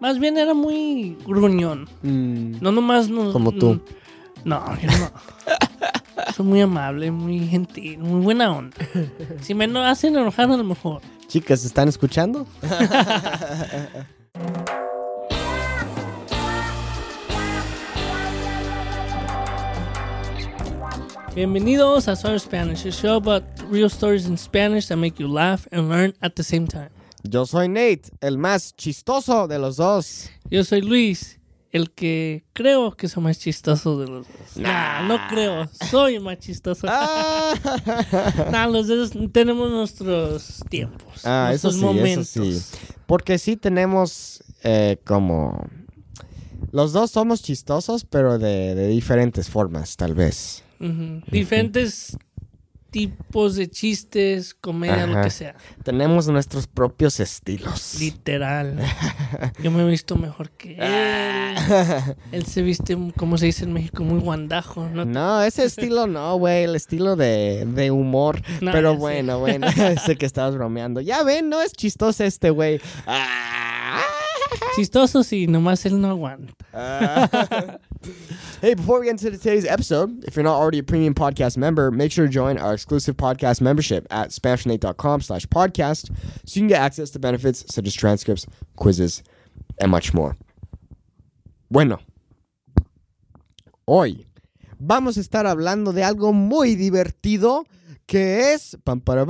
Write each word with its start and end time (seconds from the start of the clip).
Más 0.00 0.18
bien 0.18 0.38
era 0.38 0.54
muy 0.54 1.16
gruñón. 1.26 1.88
Mm, 2.02 2.58
No 2.60 2.72
nomás 2.72 3.08
no. 3.08 3.32
Como 3.32 3.52
tú. 3.52 3.80
No, 4.44 4.62
yo 4.80 4.88
no. 4.98 5.10
Soy 6.36 6.46
muy 6.46 6.60
amable, 6.60 7.10
muy 7.10 7.40
gentil, 7.48 7.98
muy 7.98 8.20
buena 8.22 8.52
onda. 8.52 8.76
Si 9.42 9.54
me 9.54 9.66
no 9.66 9.82
hacen 9.84 10.16
enojar 10.16 10.50
a 10.50 10.56
lo 10.56 10.64
mejor. 10.64 11.00
Chicas, 11.26 11.64
¿están 11.64 11.88
escuchando? 11.88 12.46
Bienvenidos 21.34 22.08
a 22.08 22.16
Sorry 22.16 22.38
Spanish, 22.38 22.84
a 22.86 22.90
show 22.90 23.16
about 23.16 23.44
real 23.68 23.88
stories 23.88 24.26
in 24.26 24.36
Spanish 24.36 24.88
that 24.88 24.96
make 24.96 25.18
you 25.20 25.28
laugh 25.28 25.66
and 25.70 25.88
learn 25.88 26.14
at 26.20 26.34
the 26.36 26.42
same 26.42 26.66
time. 26.66 26.90
Yo 27.24 27.46
soy 27.46 27.68
Nate, 27.68 28.02
el 28.20 28.38
más 28.38 28.74
chistoso 28.76 29.48
de 29.48 29.58
los 29.58 29.76
dos. 29.76 30.30
Yo 30.50 30.62
soy 30.64 30.82
Luis, 30.82 31.40
el 31.72 31.90
que 31.90 32.44
creo 32.52 32.92
que 32.96 33.08
soy 33.08 33.22
más 33.24 33.38
chistoso 33.38 33.98
de 33.98 34.06
los 34.06 34.26
dos. 34.26 34.56
Nah, 34.56 35.02
no 35.06 35.18
creo, 35.28 35.68
soy 35.90 36.18
más 36.20 36.38
chistoso. 36.38 36.86
Ah, 36.88 37.54
Nah, 38.52 38.66
los 38.68 38.86
dos 38.86 39.10
tenemos 39.32 39.70
nuestros 39.70 40.62
tiempos, 40.70 41.24
Ah, 41.24 41.50
eso 41.52 41.68
nuestros 41.68 41.74
sí, 41.74 41.80
momentos. 41.80 42.36
eso 42.36 42.44
sí. 42.44 42.76
Porque 43.06 43.38
sí 43.38 43.56
tenemos 43.56 44.42
eh, 44.62 44.98
como... 45.04 45.66
Los 46.70 46.92
dos 46.92 47.10
somos 47.12 47.42
chistosos, 47.42 48.04
pero 48.04 48.38
de, 48.38 48.74
de 48.74 48.88
diferentes 48.88 49.48
formas, 49.48 49.96
tal 49.96 50.14
vez. 50.14 50.62
Diferentes 51.30 52.16
tipos 52.90 53.54
de 53.56 53.68
chistes, 53.68 54.54
comedia, 54.54 55.06
lo 55.06 55.22
que 55.22 55.30
sea. 55.30 55.54
Tenemos 55.82 56.28
nuestros 56.28 56.66
propios 56.66 57.20
estilos. 57.20 57.96
Literal. 58.00 58.78
Yo 59.62 59.70
me 59.70 59.82
he 59.82 59.86
visto 59.86 60.16
mejor 60.16 60.50
que 60.50 60.76
él. 60.78 61.56
Él 62.32 62.46
se 62.46 62.62
viste, 62.62 62.96
como 63.16 63.36
se 63.38 63.46
dice 63.46 63.64
en 63.64 63.72
México, 63.72 64.02
muy 64.04 64.20
guandajo. 64.20 64.88
¿no? 64.88 65.04
No, 65.04 65.42
ese 65.42 65.64
estilo 65.64 66.06
no, 66.06 66.36
güey, 66.36 66.64
el 66.64 66.76
estilo 66.76 67.16
de, 67.16 67.66
de 67.66 67.90
humor. 67.90 68.42
No, 68.60 68.72
Pero 68.72 68.92
sé. 68.92 68.98
bueno, 68.98 69.38
bueno, 69.38 69.66
sé 70.06 70.16
que 70.16 70.26
estabas 70.26 70.54
bromeando. 70.54 71.00
Ya 71.00 71.22
ven, 71.22 71.48
no 71.48 71.60
es 71.60 71.72
chistoso 71.72 72.24
este 72.24 72.50
güey. 72.50 72.80
Ah. 73.06 73.67
Chistoso 74.76 75.22
sí, 75.22 75.46
nomás 75.46 75.84
él 75.86 76.00
no 76.00 76.10
aguanta. 76.10 76.52
Hey, 78.60 78.74
before 78.74 79.00
we 79.00 79.06
get 79.06 79.12
into 79.12 79.30
today's 79.30 79.64
episode, 79.64 80.24
if 80.24 80.34
you're 80.36 80.44
not 80.44 80.56
already 80.56 80.78
a 80.78 80.82
premium 80.82 81.14
podcast 81.14 81.56
member, 81.56 81.90
make 81.90 82.10
sure 82.12 82.26
to 82.26 82.32
join 82.32 82.58
our 82.58 82.74
exclusive 82.74 83.16
podcast 83.16 83.60
membership 83.60 84.06
at 84.10 84.30
SpanishNate.com 84.30 85.20
slash 85.20 85.46
podcast 85.46 86.08
so 86.44 86.54
you 86.54 86.62
can 86.62 86.68
get 86.68 86.80
access 86.80 87.10
to 87.10 87.18
benefits 87.18 87.64
such 87.72 87.86
as 87.86 87.94
transcripts, 87.94 88.46
quizzes, 88.76 89.22
and 89.80 89.90
much 89.90 90.12
more. 90.14 90.36
Bueno, 91.70 91.98
hoy 93.86 94.26
vamos 94.78 95.16
a 95.16 95.20
estar 95.20 95.46
hablando 95.46 95.92
de 95.92 96.02
algo 96.02 96.32
muy 96.32 96.74
divertido 96.74 97.64
que 98.06 98.54
es... 98.54 98.76
Pam, 98.84 99.00
para. 99.00 99.24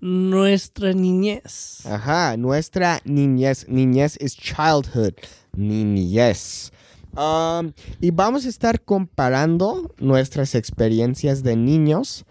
Nuestra 0.00 0.92
niñez. 0.92 1.84
Ajá, 1.86 2.36
nuestra 2.36 3.00
niñez. 3.04 3.66
Niñez 3.68 4.16
es 4.20 4.36
childhood. 4.36 5.14
Niñez. 5.56 6.70
Um, 7.16 7.72
y 8.00 8.10
vamos 8.10 8.44
a 8.44 8.48
estar 8.48 8.80
comparando 8.82 9.94
nuestras 9.98 10.54
experiencias 10.54 11.42
de 11.42 11.56
niños. 11.56 12.26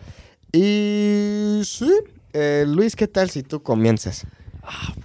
Y 0.52 1.62
sí, 1.66 1.92
eh, 2.34 2.66
Luis, 2.68 2.96
¿qué 2.96 3.08
tal 3.08 3.30
si 3.30 3.42
tú 3.42 3.64
comienzas? 3.64 4.28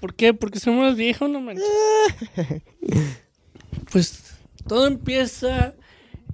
¿Por 0.01 0.15
qué? 0.15 0.35
Porque 0.35 0.61
soy 0.61 0.75
más 0.75 0.97
viejo, 0.97 1.29
no 1.29 1.41
manches. 1.41 1.65
Pues 3.91 4.37
todo 4.69 4.87
empieza 4.87 5.75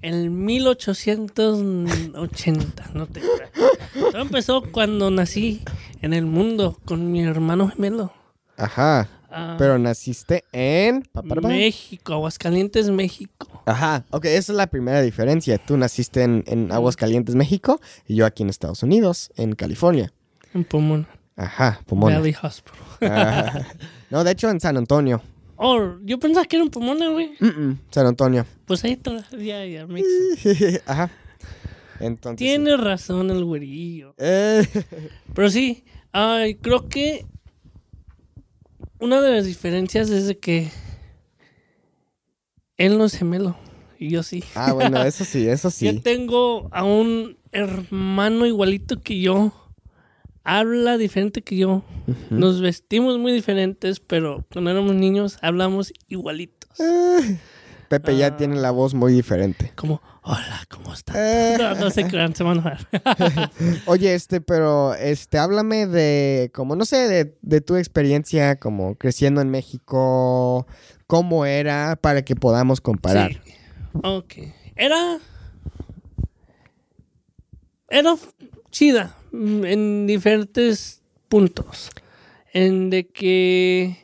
en 0.02 0.44
1880, 0.44 2.90
no 2.94 3.06
te 3.06 3.20
creas. 3.20 3.50
Todo 3.94 4.18
empezó 4.22 4.62
cuando 4.70 5.10
nací 5.10 5.62
en 6.02 6.12
el 6.12 6.26
mundo 6.26 6.78
con 6.84 7.10
mi 7.12 7.22
hermano 7.22 7.68
gemelo. 7.68 8.12
Ajá, 8.56 9.08
Ah, 9.28 9.56
pero 9.58 9.76
naciste 9.78 10.44
en... 10.52 11.02
México, 11.42 12.14
Aguascalientes, 12.14 12.88
México. 12.88 13.62
Ajá, 13.66 14.04
ok, 14.10 14.24
esa 14.26 14.52
es 14.52 14.56
la 14.56 14.66
primera 14.68 15.02
diferencia. 15.02 15.58
Tú 15.58 15.76
naciste 15.76 16.22
en, 16.22 16.42
en 16.46 16.72
Aguascalientes, 16.72 17.34
México, 17.34 17.78
y 18.06 18.14
yo 18.14 18.24
aquí 18.24 18.44
en 18.44 18.48
Estados 18.48 18.82
Unidos, 18.82 19.30
en 19.36 19.54
California. 19.54 20.10
En 20.54 20.64
Pomona, 20.64 21.06
Ajá, 21.36 21.80
Pomona. 21.86 22.16
Valley 22.18 22.34
Hospital. 22.40 23.12
Ajá. 23.12 23.66
No, 24.08 24.22
de 24.24 24.30
hecho 24.30 24.48
en 24.48 24.60
San 24.60 24.76
Antonio. 24.76 25.20
Oh, 25.56 25.96
yo 26.04 26.18
pensaba 26.18 26.44
que 26.46 26.56
era 26.56 26.64
en 26.64 26.70
Pomona, 26.70 27.08
güey. 27.08 27.32
San 27.90 28.06
Antonio. 28.06 28.44
Pues 28.66 28.84
ahí 28.84 28.92
está, 28.92 29.26
ya, 29.30 29.64
ya. 29.64 29.86
Ajá. 30.86 31.10
Entonces. 32.00 32.38
sí. 32.38 32.44
Tiene 32.44 32.76
razón 32.76 33.30
el 33.30 33.44
güerillo. 33.44 34.14
Eh, 34.18 34.66
Pero 35.34 35.50
sí, 35.50 35.84
ay, 36.12 36.56
creo 36.56 36.88
que 36.88 37.24
una 38.98 39.20
de 39.20 39.32
las 39.36 39.46
diferencias 39.46 40.10
es 40.10 40.26
de 40.26 40.38
que 40.38 40.70
él 42.76 42.98
no 42.98 43.04
es 43.06 43.14
gemelo 43.16 43.56
y 43.98 44.10
yo 44.10 44.22
sí. 44.22 44.44
ah, 44.54 44.72
bueno, 44.72 45.02
eso 45.04 45.24
sí, 45.24 45.48
eso 45.48 45.68
Yo 45.70 45.92
sí. 45.92 46.00
tengo 46.00 46.68
a 46.70 46.84
un 46.84 47.38
hermano 47.52 48.44
igualito 48.46 49.00
que 49.02 49.20
yo. 49.20 49.52
Habla 50.48 50.96
diferente 50.96 51.42
que 51.42 51.56
yo. 51.56 51.82
Nos 52.30 52.60
vestimos 52.60 53.18
muy 53.18 53.32
diferentes, 53.32 53.98
pero 53.98 54.44
cuando 54.52 54.70
éramos 54.70 54.94
niños 54.94 55.38
hablamos 55.42 55.92
igualitos. 56.06 56.70
Eh, 56.78 57.38
Pepe 57.88 58.12
Ah. 58.12 58.14
ya 58.14 58.36
tiene 58.36 58.54
la 58.56 58.70
voz 58.70 58.94
muy 58.94 59.12
diferente. 59.12 59.72
Como, 59.74 60.00
hola, 60.22 60.60
¿cómo 60.70 60.94
estás? 60.94 61.16
Eh. 61.16 61.56
No, 61.58 61.74
no 61.74 61.90
se 61.90 62.06
crean, 62.06 62.34
se 62.36 62.44
van 62.44 62.58
a 62.58 62.60
enojar. 62.60 63.50
Oye, 63.86 64.14
este, 64.14 64.40
pero, 64.40 64.94
este, 64.94 65.38
háblame 65.38 65.86
de, 65.88 66.52
como, 66.54 66.76
no 66.76 66.84
sé, 66.84 67.08
de, 67.08 67.36
de 67.42 67.60
tu 67.60 67.74
experiencia 67.74 68.54
como 68.56 68.94
creciendo 68.94 69.40
en 69.40 69.50
México, 69.50 70.66
cómo 71.08 71.44
era, 71.44 71.96
para 72.00 72.22
que 72.22 72.36
podamos 72.36 72.80
comparar. 72.80 73.32
Sí. 73.44 73.52
Ok. 74.04 74.34
Era. 74.76 75.18
Era 77.88 78.14
chida 78.76 79.16
mm, 79.32 79.64
en 79.64 80.06
diferentes 80.06 81.02
puntos. 81.28 81.90
En 82.52 82.90
de 82.90 83.06
que. 83.08 83.96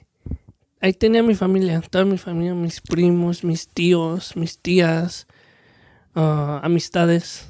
Ahí 0.81 0.93
tenía 0.95 1.23
mi 1.23 1.37
familia, 1.37 1.81
toda 1.81 2.05
mi 2.05 2.19
familia, 2.19 2.55
mis 2.55 2.81
primos, 2.81 3.45
mis 3.45 3.69
tíos, 3.69 4.35
mis 4.35 4.59
tías, 4.59 5.29
ah, 6.15 6.61
amistades. 6.65 7.49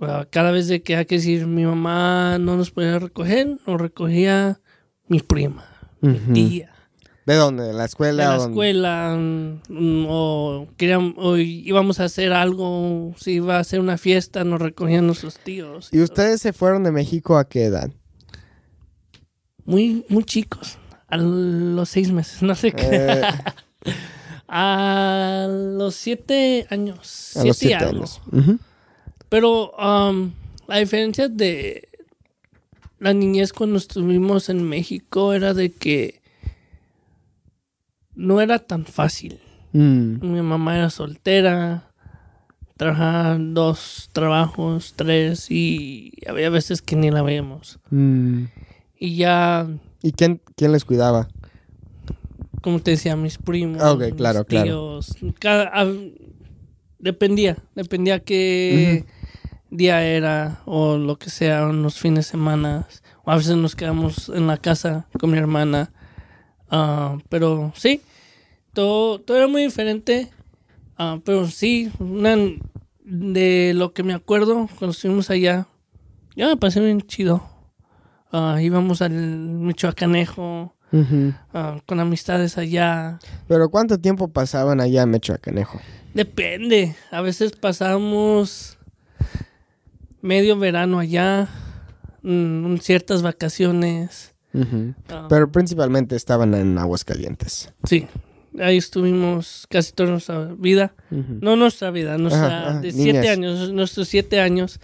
Ah, 0.00 0.26
cada 0.28 0.50
vez 0.50 0.66
de 0.66 0.82
que 0.82 0.96
hay 0.96 1.06
que 1.06 1.16
decir 1.16 1.46
mi 1.46 1.64
mamá 1.64 2.38
no 2.38 2.56
nos 2.56 2.72
podía 2.72 2.98
recoger, 2.98 3.58
nos 3.64 3.80
recogía 3.80 4.60
mi 5.06 5.20
prima, 5.20 5.64
mi 6.00 6.18
tía 6.34 6.71
¿De 7.24 7.36
dónde? 7.36 7.64
¿De 7.64 7.72
la 7.72 7.80
de 7.80 7.86
escuela? 7.86 8.36
la 8.36 8.42
escuela 8.42 9.16
mm, 9.16 10.06
o, 10.08 10.66
queríamos, 10.76 11.14
o 11.18 11.36
íbamos 11.36 12.00
a 12.00 12.04
hacer 12.04 12.32
algo, 12.32 13.14
si 13.16 13.34
iba 13.34 13.56
a 13.56 13.60
hacer 13.60 13.78
una 13.78 13.96
fiesta, 13.96 14.42
nos 14.42 14.60
recogían 14.60 15.06
nuestros 15.06 15.38
tíos. 15.38 15.88
¿Y 15.92 16.00
ustedes 16.00 16.40
se 16.40 16.52
fueron 16.52 16.82
de 16.82 16.90
México 16.90 17.38
a 17.38 17.48
qué 17.48 17.64
edad? 17.64 17.90
Muy, 19.64 20.04
muy 20.08 20.24
chicos, 20.24 20.78
a 21.06 21.16
los 21.16 21.88
seis 21.88 22.10
meses, 22.10 22.42
no 22.42 22.54
sé 22.56 22.72
qué. 22.72 22.88
Eh, 22.90 23.22
a 24.48 25.46
los 25.48 25.94
siete 25.94 26.66
años. 26.70 27.36
a 27.36 27.54
siete 27.54 27.84
años. 27.84 28.20
Pero 29.28 29.72
um, 29.76 30.32
la 30.66 30.78
diferencia 30.78 31.28
de 31.28 31.88
la 32.98 33.14
niñez 33.14 33.52
cuando 33.52 33.78
estuvimos 33.78 34.48
en 34.48 34.62
México 34.64 35.32
era 35.32 35.54
de 35.54 35.70
que 35.72 36.21
no 38.14 38.40
era 38.40 38.58
tan 38.58 38.84
fácil. 38.84 39.38
Mm. 39.72 40.16
Mi 40.26 40.42
mamá 40.42 40.76
era 40.76 40.90
soltera, 40.90 41.90
trabajaba 42.76 43.36
dos 43.38 44.10
trabajos, 44.12 44.94
tres, 44.96 45.50
y 45.50 46.12
había 46.28 46.50
veces 46.50 46.82
que 46.82 46.96
ni 46.96 47.10
la 47.10 47.22
veíamos. 47.22 47.78
Mm. 47.90 48.44
Y 48.98 49.16
ya, 49.16 49.66
¿Y 50.02 50.12
quién, 50.12 50.40
quién 50.56 50.72
les 50.72 50.84
cuidaba? 50.84 51.28
como 52.60 52.78
te 52.80 52.92
decía, 52.92 53.16
mis 53.16 53.38
primos, 53.38 53.82
Ah, 53.82 53.90
ok, 53.92 54.14
claro, 54.16 54.40
mis 54.40 54.46
claro. 54.48 54.64
tíos, 54.64 55.16
cada- 55.40 55.72
hab- 55.74 56.12
dependía, 57.00 57.56
dependía 57.74 58.20
qué 58.20 59.04
día 59.70 60.04
era 60.04 60.60
o 60.64 60.96
lo 60.96 61.18
que 61.18 61.28
sea, 61.30 61.66
unos 61.66 61.98
fines 61.98 62.26
de 62.26 62.30
semana. 62.30 62.86
O 63.24 63.32
a 63.32 63.36
veces 63.36 63.56
nos 63.56 63.74
quedamos 63.74 64.28
en 64.28 64.46
la 64.46 64.58
casa 64.58 65.08
con 65.18 65.30
mi 65.32 65.38
hermana. 65.38 65.92
Ah, 66.74 67.18
pero 67.28 67.70
sí, 67.76 68.00
todo, 68.72 69.20
todo 69.20 69.36
era 69.36 69.46
muy 69.46 69.62
diferente. 69.62 70.30
Ah, 70.96 71.20
pero 71.22 71.46
sí, 71.46 71.92
una, 71.98 72.34
de 73.04 73.72
lo 73.74 73.92
que 73.92 74.02
me 74.02 74.14
acuerdo 74.14 74.68
cuando 74.78 74.92
estuvimos 74.92 75.28
allá, 75.28 75.66
yo 76.34 76.48
me 76.48 76.56
pasé 76.56 76.80
bien 76.80 77.02
chido. 77.02 77.46
Ah, 78.32 78.58
íbamos 78.62 79.02
al 79.02 79.12
Michoacanejo, 79.12 80.74
con 81.84 82.00
amistades 82.00 82.56
allá. 82.56 83.18
Pero 83.48 83.68
¿cuánto 83.68 83.98
tiempo 83.98 84.28
pasaban 84.28 84.80
allá 84.80 85.02
en 85.02 85.10
Mechoacanejo? 85.10 85.78
Depende. 86.14 86.96
A 87.10 87.20
veces 87.20 87.52
pasamos 87.52 88.78
medio 90.22 90.58
verano 90.58 91.00
allá, 91.00 91.48
mm, 92.22 92.76
ciertas 92.76 93.20
vacaciones. 93.20 94.31
Ah, 95.08 95.26
Pero 95.28 95.50
principalmente 95.50 96.16
estaban 96.16 96.54
en 96.54 96.78
Aguascalientes. 96.78 97.72
sí, 97.84 98.06
ahí 98.60 98.76
estuvimos 98.76 99.66
casi 99.70 99.92
toda 99.92 100.10
nuestra 100.10 100.44
vida. 100.58 100.94
No 101.10 101.56
nuestra 101.56 101.90
vida, 101.90 102.18
nuestra, 102.18 102.46
Ajá, 102.46 102.68
ajá, 102.70 102.80
de 102.80 102.92
siete 102.92 103.28
años, 103.30 103.72
nuestros 103.72 104.08
siete 104.08 104.40
años. 104.40 104.80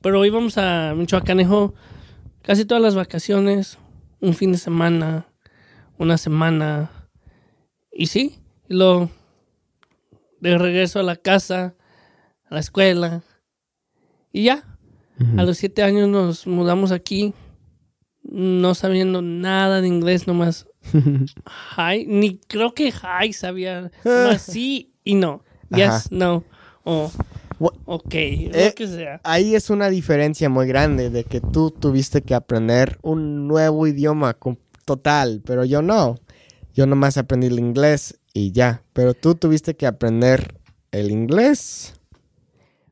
Pero 0.00 0.24
íbamos 0.24 0.58
a 0.58 0.94
Michoacanejo 0.96 1.74
casi 2.42 2.64
todas 2.64 2.82
las 2.82 2.94
vacaciones, 2.94 3.78
un 4.20 4.34
fin 4.34 4.52
de 4.52 4.58
semana, 4.58 5.26
una 5.98 6.18
semana. 6.18 6.90
Y 7.92 8.06
sí, 8.06 8.40
y 8.68 8.74
luego 8.74 9.10
de 10.40 10.58
regreso 10.58 10.98
a 10.98 11.04
la 11.04 11.16
casa, 11.16 11.74
a 12.48 12.54
la 12.54 12.60
escuela. 12.60 13.22
Y 14.32 14.44
ya, 14.44 14.64
a 15.36 15.44
los 15.44 15.58
siete 15.58 15.84
años 15.84 16.08
nos 16.08 16.46
mudamos 16.48 16.90
aquí, 16.90 17.34
no 18.32 18.74
sabiendo 18.74 19.22
nada 19.22 19.80
de 19.80 19.88
inglés, 19.88 20.26
nomás 20.26 20.66
hi, 21.76 22.06
ni 22.06 22.38
creo 22.38 22.74
que 22.74 22.92
hi 22.92 23.32
sabía, 23.32 23.90
nomás 24.04 24.42
sí 24.52 24.92
y 25.04 25.14
no, 25.14 25.42
yes, 25.68 25.88
Ajá. 25.88 26.02
no, 26.10 26.44
o 26.84 27.10
Wha- 27.58 27.72
ok, 27.84 28.14
Eh, 28.14 28.50
lo 28.68 28.74
que 28.74 28.88
sea. 28.88 29.20
Ahí 29.22 29.54
es 29.54 29.70
una 29.70 29.88
diferencia 29.88 30.48
muy 30.48 30.66
grande 30.66 31.10
de 31.10 31.22
que 31.24 31.40
tú 31.40 31.70
tuviste 31.70 32.22
que 32.22 32.34
aprender 32.34 32.98
un 33.02 33.46
nuevo 33.46 33.86
idioma 33.86 34.36
total, 34.84 35.42
pero 35.46 35.64
yo 35.64 35.80
no. 35.80 36.16
Yo 36.74 36.86
nomás 36.86 37.18
aprendí 37.18 37.46
el 37.46 37.60
inglés 37.60 38.18
y 38.32 38.50
ya. 38.50 38.82
Pero 38.94 39.14
tú 39.14 39.36
tuviste 39.36 39.76
que 39.76 39.86
aprender 39.86 40.58
el 40.90 41.12
inglés. 41.12 41.94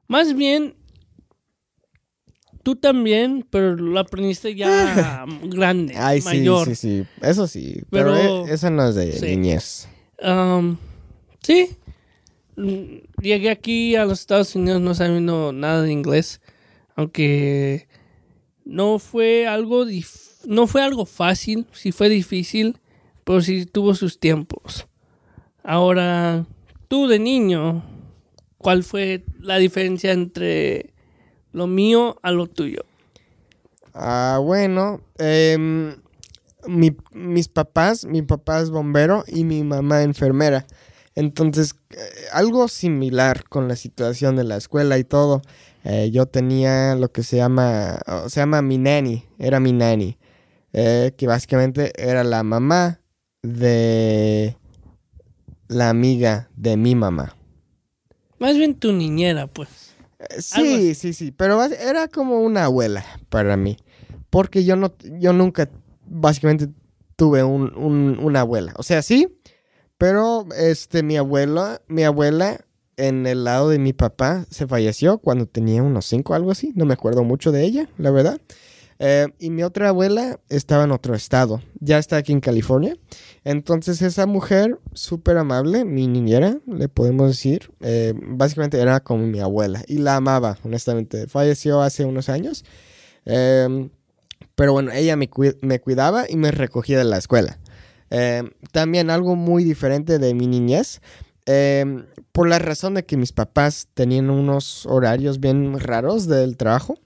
Más 0.06 0.34
bien, 0.34 0.76
tú 2.62 2.76
también, 2.76 3.46
pero 3.50 3.74
lo 3.76 3.98
aprendiste 3.98 4.54
ya 4.54 5.24
grande, 5.44 5.94
Ay, 5.96 6.20
sí, 6.20 6.26
mayor. 6.28 6.68
sí, 6.68 6.74
sí. 6.74 7.04
Eso 7.22 7.46
sí. 7.46 7.82
Pero, 7.90 8.12
Pero- 8.14 8.46
e- 8.46 8.52
eso 8.54 8.70
no 8.70 8.88
es 8.88 8.94
de 8.94 9.12
sí. 9.12 9.26
niñez. 9.26 9.88
Um, 10.22 10.76
sí. 11.42 11.70
Llegué 13.22 13.50
aquí 13.50 13.96
a 13.96 14.04
los 14.04 14.20
Estados 14.20 14.54
Unidos 14.54 14.80
no 14.82 14.94
sabiendo 14.94 15.52
nada 15.52 15.82
de 15.82 15.92
inglés, 15.92 16.40
aunque 16.94 17.88
no 18.64 18.98
fue 18.98 19.46
algo 19.46 19.86
no 20.44 20.66
fue 20.66 20.82
algo 20.82 21.06
fácil, 21.06 21.66
sí 21.72 21.92
fue 21.92 22.08
difícil, 22.08 22.78
pero 23.24 23.40
sí 23.40 23.64
tuvo 23.66 23.94
sus 23.94 24.18
tiempos. 24.18 24.86
Ahora, 25.62 26.46
tú 26.88 27.06
de 27.06 27.18
niño, 27.18 27.82
¿cuál 28.58 28.82
fue 28.84 29.24
la 29.38 29.56
diferencia 29.58 30.12
entre 30.12 30.92
lo 31.52 31.66
mío 31.66 32.16
a 32.22 32.30
lo 32.30 32.46
tuyo? 32.46 32.84
Ah, 33.94 34.38
bueno. 34.42 35.00
em, 35.18 35.96
mi- 36.66 36.96
mis 37.12 37.48
papás, 37.48 38.04
mi 38.04 38.22
papá 38.22 38.60
es 38.60 38.70
bombero 38.70 39.24
y 39.26 39.44
mi 39.44 39.62
mamá 39.64 40.02
enfermera. 40.02 40.66
Entonces, 41.14 41.74
eh, 41.90 41.96
algo 42.32 42.68
similar 42.68 43.44
con 43.48 43.66
la 43.68 43.76
situación 43.76 44.36
de 44.36 44.44
la 44.44 44.56
escuela 44.56 44.96
y 44.98 45.04
todo. 45.04 45.42
Eh, 45.84 46.10
yo 46.12 46.26
tenía 46.26 46.94
lo 46.94 47.10
que 47.10 47.22
se 47.22 47.36
llama, 47.38 47.98
oh, 48.06 48.28
se 48.28 48.40
llama 48.40 48.62
mi 48.62 48.78
nanny, 48.78 49.24
era 49.38 49.58
mi 49.60 49.72
nanny, 49.72 50.18
eh, 50.72 51.12
que 51.16 51.26
básicamente 51.26 51.92
era 51.96 52.22
la 52.22 52.42
mamá 52.42 53.00
de 53.42 54.56
la 55.68 55.88
amiga 55.88 56.48
de 56.56 56.76
mi 56.76 56.94
mamá. 56.94 57.36
Más 58.38 58.56
bien 58.56 58.74
tu 58.74 58.92
niñera, 58.92 59.46
pues. 59.46 59.89
Eh, 60.28 60.40
Sí, 60.42 60.94
sí, 60.94 61.12
sí, 61.12 61.30
pero 61.32 61.62
era 61.64 62.08
como 62.08 62.40
una 62.40 62.64
abuela 62.64 63.04
para 63.28 63.56
mí, 63.56 63.78
porque 64.28 64.64
yo 64.64 64.76
no, 64.76 64.92
yo 65.18 65.32
nunca, 65.32 65.70
básicamente 66.06 66.68
tuve 67.16 67.42
un, 67.42 67.74
un- 67.76 68.18
una 68.22 68.40
abuela, 68.40 68.72
o 68.76 68.82
sea, 68.82 69.02
sí, 69.02 69.28
pero 69.98 70.46
este, 70.56 71.02
mi 71.02 71.16
abuela, 71.16 71.80
mi 71.88 72.04
abuela 72.04 72.60
en 72.96 73.26
el 73.26 73.44
lado 73.44 73.70
de 73.70 73.78
mi 73.78 73.92
papá 73.94 74.44
se 74.50 74.66
falleció 74.66 75.18
cuando 75.18 75.46
tenía 75.46 75.82
unos 75.82 76.04
cinco, 76.06 76.34
algo 76.34 76.50
así, 76.50 76.72
no 76.74 76.84
me 76.84 76.92
acuerdo 76.94 77.24
mucho 77.24 77.50
de 77.52 77.64
ella, 77.64 77.88
la 77.96 78.10
verdad. 78.10 78.40
Eh, 79.02 79.28
y 79.38 79.48
mi 79.48 79.62
otra 79.62 79.88
abuela 79.88 80.38
estaba 80.50 80.84
en 80.84 80.90
otro 80.90 81.14
estado, 81.14 81.62
ya 81.80 81.96
está 81.98 82.18
aquí 82.18 82.32
en 82.32 82.40
California. 82.40 82.94
Entonces 83.44 84.02
esa 84.02 84.26
mujer, 84.26 84.78
súper 84.92 85.38
amable, 85.38 85.86
mi 85.86 86.06
niñera, 86.06 86.58
le 86.66 86.88
podemos 86.90 87.28
decir, 87.28 87.72
eh, 87.80 88.12
básicamente 88.14 88.78
era 88.78 89.00
como 89.00 89.26
mi 89.26 89.40
abuela 89.40 89.82
y 89.88 89.98
la 89.98 90.16
amaba, 90.16 90.58
honestamente. 90.64 91.26
Falleció 91.28 91.80
hace 91.80 92.04
unos 92.04 92.28
años. 92.28 92.62
Em, 93.24 93.88
pero 94.54 94.72
bueno, 94.74 94.92
ella 94.92 95.16
me, 95.16 95.30
cui- 95.30 95.56
me 95.62 95.80
cuidaba 95.80 96.26
y 96.28 96.36
me 96.36 96.50
recogía 96.50 96.98
de 96.98 97.04
la 97.04 97.16
escuela. 97.16 97.58
Em, 98.10 98.50
también 98.72 99.08
algo 99.08 99.34
muy 99.34 99.64
diferente 99.64 100.18
de 100.18 100.34
mi 100.34 100.46
niñez, 100.46 101.00
em, 101.46 102.04
por 102.32 102.48
la 102.48 102.58
razón 102.58 102.94
de 102.94 103.04
que 103.06 103.16
mis 103.16 103.32
papás 103.32 103.88
tenían 103.94 104.28
unos 104.28 104.84
horarios 104.84 105.40
bien 105.40 105.78
raros 105.80 106.26
del 106.26 106.58
trabajo. 106.58 106.98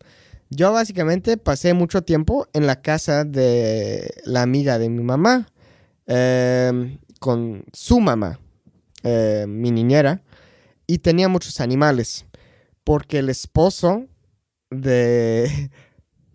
Yo 0.56 0.72
básicamente 0.72 1.36
pasé 1.36 1.74
mucho 1.74 2.02
tiempo 2.02 2.46
en 2.52 2.66
la 2.66 2.80
casa 2.80 3.24
de 3.24 4.08
la 4.24 4.42
amiga 4.42 4.78
de 4.78 4.88
mi 4.88 5.02
mamá, 5.02 5.48
em, 6.06 6.98
con 7.18 7.64
su 7.72 7.98
mamá, 7.98 8.38
eh, 9.02 9.46
mi 9.48 9.70
niñera, 9.72 10.22
y 10.86 10.98
tenía 10.98 11.28
muchos 11.28 11.60
animales, 11.60 12.26
porque 12.84 13.18
el 13.18 13.30
esposo 13.30 14.04
de 14.70 15.70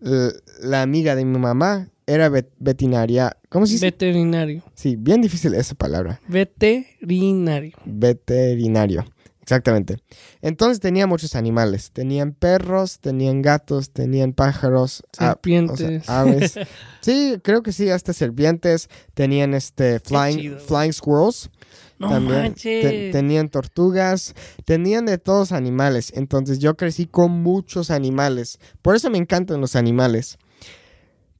la 0.00 0.82
amiga 0.82 1.14
de 1.14 1.24
mi 1.24 1.38
mamá 1.38 1.88
era 2.06 2.28
vet- 2.28 2.50
veterinaria. 2.58 3.36
¿Cómo 3.48 3.66
se 3.66 3.74
dice? 3.74 3.86
Veterinario. 3.86 4.62
sí, 4.74 4.96
bien 4.96 5.22
difícil 5.22 5.54
esa 5.54 5.74
palabra. 5.74 6.20
Veterinario. 6.28 7.76
Veterinario. 7.86 9.04
Exactamente. 9.50 9.96
Entonces 10.42 10.78
tenía 10.78 11.08
muchos 11.08 11.34
animales. 11.34 11.90
Tenían 11.90 12.34
perros, 12.34 13.00
tenían 13.00 13.42
gatos, 13.42 13.90
tenían 13.90 14.32
pájaros, 14.32 15.00
a- 15.00 15.06
o 15.06 15.16
sea, 15.16 15.26
Serpientes. 15.32 16.08
aves. 16.08 16.54
Sí, 17.00 17.36
creo 17.42 17.62
que 17.62 17.72
sí, 17.72 17.88
hasta 17.90 18.12
serpientes. 18.12 18.88
Tenían 19.14 19.54
este 19.54 19.98
flying, 19.98 20.58
squirrels. 20.92 21.50
No 21.98 22.10
también. 22.10 22.42
manches. 22.42 22.82
Te- 22.82 23.10
tenían 23.10 23.48
tortugas, 23.48 24.34
tenían 24.66 25.06
de 25.06 25.18
todos 25.18 25.50
animales. 25.50 26.12
Entonces 26.14 26.60
yo 26.60 26.76
crecí 26.76 27.06
con 27.06 27.32
muchos 27.42 27.90
animales. 27.90 28.58
Por 28.82 28.94
eso 28.94 29.10
me 29.10 29.18
encantan 29.18 29.60
los 29.60 29.74
animales. 29.74 30.38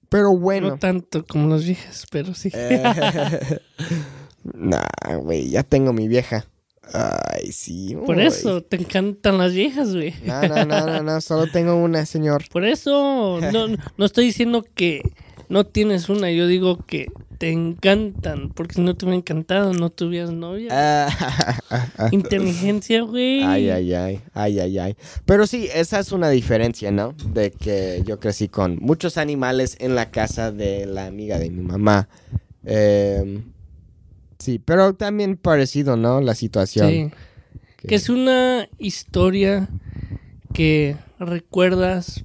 Pero 0.08 0.36
bueno. 0.36 0.70
No 0.70 0.78
tanto 0.78 1.24
como 1.26 1.46
los 1.48 1.64
viejos, 1.64 2.06
pero 2.10 2.34
sí. 2.34 2.50
Eh, 2.54 2.82
nah, 4.54 4.82
güey, 5.22 5.48
ya 5.50 5.62
tengo 5.62 5.92
mi 5.92 6.08
vieja. 6.08 6.44
Ay, 6.92 7.52
sí. 7.52 7.96
Por 8.06 8.20
eso 8.20 8.62
te 8.62 8.76
encantan 8.76 9.38
las 9.38 9.52
viejas, 9.52 9.94
güey. 9.94 10.14
No, 10.24 10.42
no, 10.42 10.64
no, 10.64 10.86
no, 10.86 11.02
no, 11.02 11.20
solo 11.20 11.46
tengo 11.50 11.76
una, 11.76 12.04
señor. 12.06 12.44
Por 12.50 12.64
eso 12.64 13.40
no, 13.52 13.68
no 13.96 14.04
estoy 14.04 14.26
diciendo 14.26 14.64
que 14.74 15.02
no 15.48 15.66
tienes 15.66 16.08
una, 16.08 16.30
yo 16.30 16.46
digo 16.46 16.78
que 16.86 17.08
te 17.40 17.50
encantan, 17.50 18.50
porque 18.50 18.74
si 18.74 18.82
no 18.82 18.94
te 18.94 19.06
hubiera 19.06 19.16
encantado, 19.16 19.72
no 19.72 19.88
tuvieras 19.88 20.30
novia. 20.30 20.68
Ah, 20.70 22.08
Inteligencia, 22.12 23.00
güey. 23.00 23.42
Ay, 23.42 23.70
ay, 23.70 23.94
ay, 23.94 24.20
ay, 24.34 24.60
ay, 24.60 24.78
ay. 24.78 24.96
Pero 25.24 25.46
sí, 25.46 25.66
esa 25.74 25.98
es 26.00 26.12
una 26.12 26.28
diferencia, 26.28 26.90
¿no? 26.90 27.14
De 27.32 27.50
que 27.50 28.02
yo 28.04 28.20
crecí 28.20 28.48
con 28.48 28.76
muchos 28.76 29.16
animales 29.16 29.76
en 29.80 29.94
la 29.94 30.10
casa 30.10 30.52
de 30.52 30.84
la 30.84 31.06
amiga 31.06 31.38
de 31.38 31.50
mi 31.50 31.62
mamá. 31.62 32.08
Em, 32.64 33.42
sí, 34.40 34.58
pero 34.58 34.94
también 34.94 35.36
parecido, 35.36 35.96
¿no? 35.96 36.20
La 36.20 36.34
situación. 36.34 36.88
Sí. 36.88 37.10
Que 37.86 37.94
es 37.94 38.08
una 38.10 38.68
historia 38.78 39.68
que 40.52 40.96
recuerdas 41.18 42.24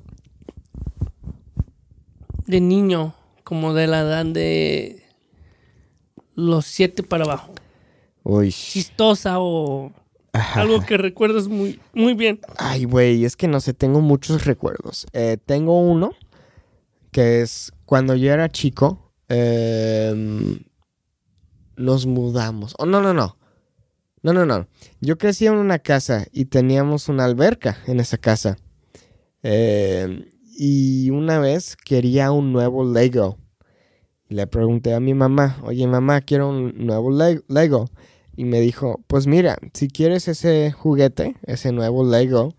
de 2.48 2.62
niño, 2.62 3.16
como 3.44 3.74
de 3.74 3.88
la 3.88 4.02
edad 4.02 4.26
de 4.26 5.04
los 6.36 6.66
siete 6.66 7.04
para 7.04 7.26
abajo. 7.26 7.54
Uy. 8.24 8.52
Chistosa 8.52 9.40
o 9.40 9.94
algo 10.34 10.82
que 10.82 10.98
recuerdas 10.98 11.48
muy, 11.48 11.80
muy 11.94 12.14
bien. 12.14 12.40
Ay, 12.58 12.86
güey, 12.86 13.24
es 13.26 13.36
que 13.36 13.48
no 13.48 13.60
sé, 13.60 13.74
tengo 13.74 14.02
muchos 14.02 14.46
recuerdos. 14.46 15.08
Eh, 15.14 15.38
tengo 15.46 15.80
uno 15.80 16.14
que 17.12 17.42
es 17.42 17.72
cuando 17.86 18.16
yo 18.16 18.34
era 18.34 18.52
chico, 18.52 19.14
em, 19.30 20.60
nos 21.78 22.06
mudamos. 22.06 22.76
Oh, 22.78 22.86
no, 22.86 23.02
no, 23.02 23.14
no. 23.14 23.38
No, 24.22 24.34
no, 24.34 24.46
no. 24.46 24.68
Yo 25.02 25.18
crecí 25.18 25.46
en 25.46 25.54
una 25.56 25.78
casa 25.80 26.26
y 26.32 26.46
teníamos 26.46 27.10
una 27.10 27.26
alberca 27.26 27.78
en 27.86 28.00
esa 28.00 28.18
casa. 28.18 28.58
Em, 29.44 30.26
y 30.58 31.10
una 31.12 31.40
vez 31.40 31.76
quería 31.76 32.32
un 32.32 32.52
nuevo 32.52 32.84
Lego. 32.92 33.38
Le 34.28 34.48
pregunté 34.48 34.94
a 34.96 35.00
mi 35.00 35.14
mamá, 35.14 35.58
oye 35.64 35.86
mamá, 35.86 36.22
quiero 36.22 36.50
un 36.50 36.74
nuevo 36.86 37.12
Le- 37.12 37.44
Lego. 37.48 37.90
Y 38.36 38.46
me 38.46 38.60
dijo, 38.60 39.02
pues 39.08 39.28
mira, 39.28 39.58
si 39.74 39.88
quieres 39.88 40.28
ese 40.28 40.72
juguete, 40.72 41.36
ese 41.44 41.72
nuevo 41.72 42.04
Lego, 42.04 42.56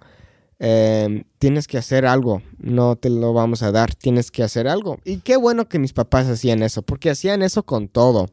eh, 0.58 1.24
tienes 1.38 1.66
que 1.66 1.76
hacer 1.78 2.06
algo. 2.06 2.40
No 2.58 2.96
te 2.96 3.10
lo 3.10 3.32
vamos 3.32 3.62
a 3.62 3.72
dar, 3.72 3.94
tienes 3.94 4.30
que 4.30 4.42
hacer 4.44 4.68
algo. 4.68 4.98
Y 5.04 5.18
qué 5.18 5.36
bueno 5.36 5.68
que 5.68 5.78
mis 5.80 5.92
papás 5.92 6.28
hacían 6.28 6.62
eso, 6.62 6.82
porque 6.82 7.10
hacían 7.10 7.42
eso 7.42 7.64
con 7.64 7.88
todo, 7.88 8.28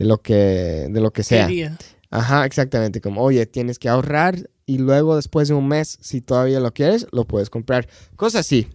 de 0.00 0.06
lo 0.06 0.16
que, 0.22 0.86
de 0.90 1.00
lo 1.00 1.10
que 1.12 1.22
sea. 1.22 1.46
Quería. 1.46 1.76
Ajá, 2.10 2.46
exactamente. 2.46 3.02
Como, 3.02 3.20
oye, 3.22 3.44
tienes 3.44 3.78
que 3.78 3.90
ahorrar 3.90 4.48
y 4.64 4.78
luego 4.78 5.14
después 5.16 5.48
de 5.48 5.52
un 5.54 5.68
mes, 5.68 5.98
si 6.00 6.22
todavía 6.22 6.58
lo 6.58 6.72
quieres, 6.72 7.06
lo 7.12 7.26
puedes 7.26 7.50
comprar. 7.50 7.86
Cosas 8.16 8.46
así. 8.46 8.66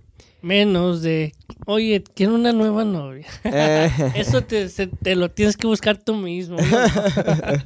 Menos 0.44 1.02
de, 1.02 1.34
oye, 1.66 2.04
quiero 2.14 2.36
una 2.36 2.54
nueva 2.54 2.86
novia. 2.86 3.26
Eh, 3.44 3.90
Eso 4.16 4.44
te, 4.44 4.70
se- 4.70 4.86
te 4.86 5.16
lo 5.16 5.32
tienes 5.32 5.58
que 5.58 5.66
buscar 5.66 5.98
tú 5.98 6.14
mismo. 6.16 6.58
¿no? 6.58 6.64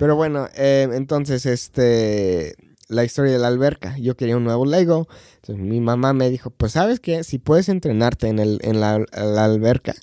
pero 0.00 0.16
bueno, 0.16 0.48
eh, 0.56 0.88
entonces, 0.92 1.46
este, 1.46 2.56
la 2.88 3.04
historia 3.04 3.30
de 3.30 3.38
la 3.38 3.46
alberca. 3.46 3.96
Yo 3.98 4.16
quería 4.16 4.36
un 4.36 4.42
nuevo 4.42 4.66
Lego. 4.66 5.06
Entonces 5.36 5.64
mi 5.64 5.80
mamá 5.80 6.12
me 6.12 6.28
dijo, 6.28 6.50
pues, 6.50 6.72
¿sabes 6.72 6.98
qué? 6.98 7.22
Si 7.22 7.38
puedes 7.38 7.68
entrenarte 7.68 8.26
en, 8.26 8.40
el, 8.40 8.58
en 8.62 8.80
la, 8.80 8.98
la 9.12 9.44
alberca 9.44 9.94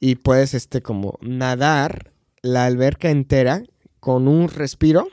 y 0.00 0.14
puedes, 0.14 0.54
este, 0.54 0.80
como 0.80 1.18
nadar 1.20 2.09
la 2.42 2.64
alberca 2.64 3.10
entera 3.10 3.62
con 4.00 4.28
un 4.28 4.48
respiro, 4.48 5.08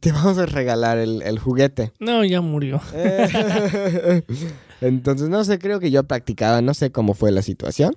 te 0.00 0.12
vamos 0.12 0.38
a 0.38 0.46
regalar 0.46 0.98
el, 0.98 1.22
el 1.22 1.38
juguete. 1.38 1.92
No, 1.98 2.24
ya 2.24 2.40
murió. 2.40 2.80
Eh, 2.94 4.22
Entonces, 4.80 5.28
no 5.28 5.44
sé, 5.44 5.58
creo 5.58 5.80
que 5.80 5.90
yo 5.90 6.04
practicaba, 6.04 6.62
no 6.62 6.74
sé 6.74 6.92
cómo 6.92 7.14
fue 7.14 7.32
la 7.32 7.42
situación. 7.42 7.96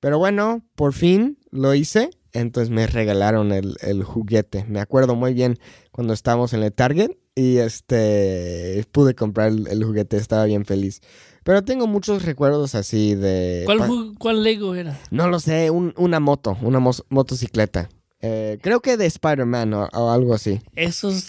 Pero 0.00 0.18
bueno, 0.18 0.62
por 0.74 0.92
fin 0.92 1.38
lo 1.50 1.74
hice. 1.74 2.10
Entonces 2.32 2.68
me 2.68 2.86
regalaron 2.86 3.50
el, 3.50 3.76
el 3.80 4.04
juguete. 4.04 4.64
Me 4.68 4.80
acuerdo 4.80 5.14
muy 5.14 5.32
bien 5.32 5.58
cuando 5.90 6.12
estábamos 6.12 6.52
en 6.52 6.62
el 6.62 6.72
Target 6.72 7.12
y 7.34 7.58
este 7.58 8.84
pude 8.92 9.14
comprar 9.14 9.48
el, 9.48 9.66
el 9.68 9.82
juguete, 9.82 10.18
estaba 10.18 10.44
bien 10.44 10.66
feliz. 10.66 11.00
Pero 11.46 11.62
tengo 11.62 11.86
muchos 11.86 12.24
recuerdos 12.24 12.74
así 12.74 13.14
de... 13.14 13.62
¿Cuál, 13.66 14.14
cuál 14.18 14.42
Lego 14.42 14.74
era? 14.74 14.98
No 15.12 15.28
lo 15.28 15.38
sé, 15.38 15.70
un- 15.70 15.94
una 15.96 16.18
moto, 16.18 16.58
una 16.60 16.80
motocicleta. 16.80 17.88
Eh, 18.20 18.58
creo 18.62 18.80
que 18.80 18.96
de 18.96 19.06
Spider-Man 19.06 19.72
o- 19.72 19.88
o 19.92 20.10
algo 20.10 20.34
así. 20.34 20.60
Esos. 20.74 21.28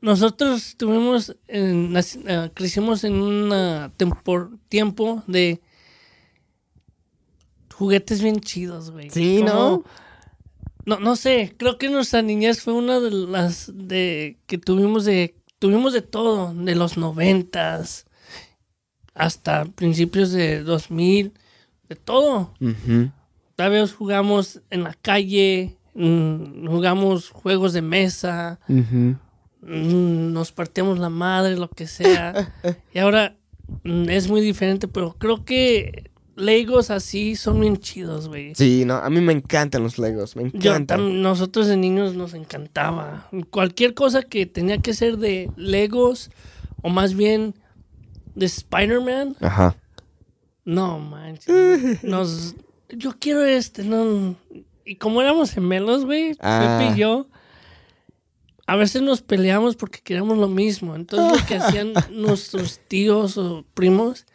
Nosotros 0.00 0.76
tuvimos. 0.76 1.34
en- 1.48 1.92
eh, 1.96 2.50
crecimos 2.54 3.02
en 3.02 3.14
un 3.14 3.92
tiempo 4.68 5.24
de. 5.26 5.60
Juguetes 7.74 8.22
bien 8.22 8.38
chidos, 8.40 8.92
güey. 8.92 9.10
Sí, 9.10 9.42
¿no? 9.42 9.82
No, 10.84 11.00
no 11.00 11.16
sé, 11.16 11.52
creo 11.56 11.78
que 11.78 11.90
nuestra 11.90 12.22
niñez 12.22 12.60
fue 12.62 12.74
una 12.74 13.00
de 13.00 13.10
las 13.10 13.72
de 13.74 14.38
que 14.46 14.56
tuvimos 14.56 15.04
de 15.04 15.34
tuvimos 15.58 15.92
de 15.92 16.02
todo, 16.02 16.54
de 16.54 16.76
los 16.76 16.96
noventas 16.96 18.06
hasta 19.16 19.64
principios 19.64 20.30
de 20.30 20.62
2000, 20.62 21.32
de 21.88 21.96
todo. 21.96 22.52
Tal 23.56 23.70
vez 23.70 23.92
jugamos 23.94 24.60
en 24.70 24.84
la 24.84 24.94
calle, 24.94 25.76
mm, 25.94 26.66
jugamos 26.66 27.30
juegos 27.30 27.72
de 27.72 27.82
mesa, 27.82 28.60
mm, 28.68 30.32
nos 30.32 30.52
partíamos 30.52 30.98
la 30.98 31.08
madre, 31.08 31.56
lo 31.56 31.68
que 31.68 31.86
sea. 31.86 32.52
y 32.94 32.98
ahora 32.98 33.36
mm, 33.82 34.10
es 34.10 34.28
muy 34.28 34.42
diferente, 34.42 34.86
pero 34.86 35.16
creo 35.18 35.44
que 35.44 36.10
Legos 36.36 36.90
así 36.90 37.34
son 37.34 37.60
bien 37.60 37.78
chidos, 37.78 38.28
güey. 38.28 38.54
Sí, 38.54 38.84
no, 38.84 38.96
a 38.96 39.08
mí 39.08 39.22
me 39.22 39.32
encantan 39.32 39.82
los 39.82 39.98
Legos, 39.98 40.36
me 40.36 40.42
encantan. 40.42 41.22
nosotros 41.22 41.66
de 41.66 41.78
niños 41.78 42.14
nos 42.14 42.34
encantaba. 42.34 43.30
Cualquier 43.48 43.94
cosa 43.94 44.22
que 44.22 44.44
tenía 44.44 44.76
que 44.76 44.92
ser 44.92 45.16
de 45.16 45.50
Legos 45.56 46.30
o 46.82 46.90
más 46.90 47.14
bien 47.14 47.54
de 48.36 48.46
Spider-Man, 48.46 49.36
Ajá. 49.40 49.76
no 50.64 50.98
manches. 51.00 52.02
Nos, 52.04 52.54
yo 52.90 53.12
quiero 53.18 53.44
este, 53.44 53.82
no. 53.82 54.36
Y 54.84 54.96
como 54.96 55.20
éramos 55.20 55.50
gemelos, 55.50 56.04
güey, 56.04 56.36
Ah. 56.40 56.78
Pepe 56.78 56.94
y 56.94 57.00
yo, 57.00 57.28
a 58.68 58.76
veces 58.76 59.02
nos 59.02 59.20
peleamos 59.22 59.74
porque 59.76 60.00
queríamos 60.00 60.38
lo 60.38 60.48
mismo. 60.48 60.94
Entonces 60.94 61.40
lo 61.40 61.46
que 61.46 61.56
hacían 61.62 61.92
nuestros 62.12 62.78
tíos 62.86 63.36
o 63.38 63.64
primos, 63.74 64.26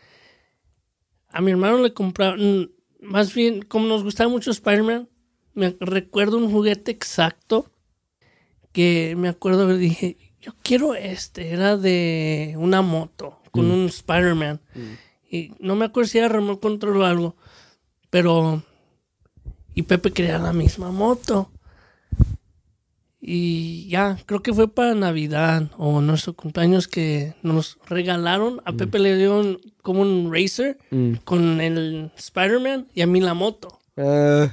a 1.29 1.39
mi 1.41 1.51
hermano 1.51 1.77
le 1.77 1.93
compraron, 1.93 2.71
más 2.99 3.33
bien, 3.33 3.61
como 3.61 3.85
nos 3.87 4.03
gustaba 4.03 4.29
mucho 4.29 4.51
Spider-Man, 4.51 5.07
me 5.53 5.75
recuerdo 5.79 6.37
un 6.37 6.51
juguete 6.51 6.91
exacto 6.91 7.71
que 8.73 9.15
me 9.17 9.27
acuerdo, 9.29 9.67
dije, 9.77 10.17
yo 10.41 10.53
quiero 10.63 10.95
este, 10.95 11.49
era 11.51 11.77
de 11.77 12.55
una 12.57 12.81
moto 12.81 13.39
con 13.51 13.69
un 13.71 13.85
Spider-Man. 13.87 14.59
Y 15.29 15.53
no 15.59 15.75
me 15.75 15.85
acuerdo 15.85 16.07
si 16.09 16.17
era 16.17 16.27
remote 16.27 16.59
control 16.59 16.97
o 16.97 17.05
algo, 17.05 17.35
pero... 18.09 18.63
Y 19.73 19.83
Pepe 19.83 20.11
quería 20.11 20.37
la 20.37 20.51
misma 20.51 20.91
moto. 20.91 21.49
Y 23.23 23.87
ya, 23.87 24.17
creo 24.25 24.41
que 24.41 24.51
fue 24.53 24.67
para 24.67 24.95
Navidad 24.95 25.69
o 25.77 26.01
nuestro 26.01 26.33
cumpleaños 26.33 26.87
que 26.87 27.35
nos 27.43 27.77
regalaron. 27.87 28.61
A 28.65 28.73
Pepe 28.73 28.97
le 28.99 29.15
dieron 29.15 29.59
como 29.83 30.01
un 30.01 30.29
racer 30.33 30.77
Mm. 30.89 31.13
con 31.23 31.61
el 31.61 32.11
Spider-Man 32.17 32.87
y 32.95 33.01
a 33.01 33.07
mí 33.07 33.21
la 33.21 33.33
moto. 33.35 33.79
Eh, 33.95 34.49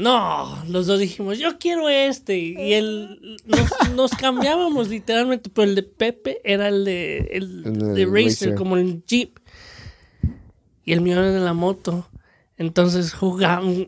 No, 0.00 0.56
los 0.68 0.86
dos 0.86 0.98
dijimos, 0.98 1.38
yo 1.38 1.58
quiero 1.58 1.88
este. 1.88 2.38
Y 2.38 2.72
él, 2.74 3.38
nos, 3.44 3.90
nos 3.94 4.10
cambiábamos 4.12 4.88
literalmente, 4.88 5.50
pero 5.50 5.68
el 5.68 5.74
de 5.74 5.82
Pepe 5.82 6.40
era 6.44 6.68
el 6.68 6.84
de, 6.84 7.18
el, 7.32 7.62
El 7.66 7.94
de 7.94 8.06
Racer, 8.06 8.24
Racer. 8.24 8.54
como 8.54 8.76
el 8.76 9.04
Jeep. 9.04 9.38
Y 10.84 10.92
el 10.92 11.00
mío 11.02 11.14
era 11.18 11.30
de 11.30 11.40
la 11.40 11.52
moto. 11.52 12.08
Entonces 12.56 13.12
jugamos. 13.12 13.86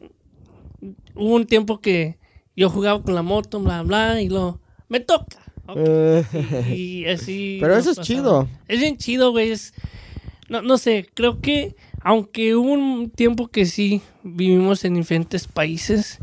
Hubo 1.15 1.35
un 1.37 1.47
tiempo 1.47 1.81
que 1.81 2.19
yo 2.57 2.69
jugaba 2.69 3.03
con 3.03 3.15
la 3.15 3.23
moto, 3.23 3.61
bla, 3.61 3.83
bla, 3.83 4.21
y 4.21 4.29
luego, 4.29 4.61
me 4.89 5.01
toca. 5.01 5.39
Y 6.75 7.07
así. 7.07 7.59
Pero 7.61 7.77
eso 7.77 7.91
es 7.91 7.97
pasaba. 7.97 8.05
chido. 8.07 8.49
Es 8.69 8.81
bien 8.81 8.97
chido, 8.99 9.31
güey. 9.31 9.53
es- 9.53 9.73
No, 10.49 10.61
no 10.61 10.77
sé, 10.77 11.09
creo 11.15 11.41
que 11.41 11.75
aunque 12.05 12.55
hubo 12.57 12.73
un 12.73 13.11
tiempo 13.11 13.49
que 13.49 13.67
sí 13.67 14.03
vivimos 14.23 14.85
en 14.85 14.95
diferentes 14.95 15.47
países, 15.47 16.19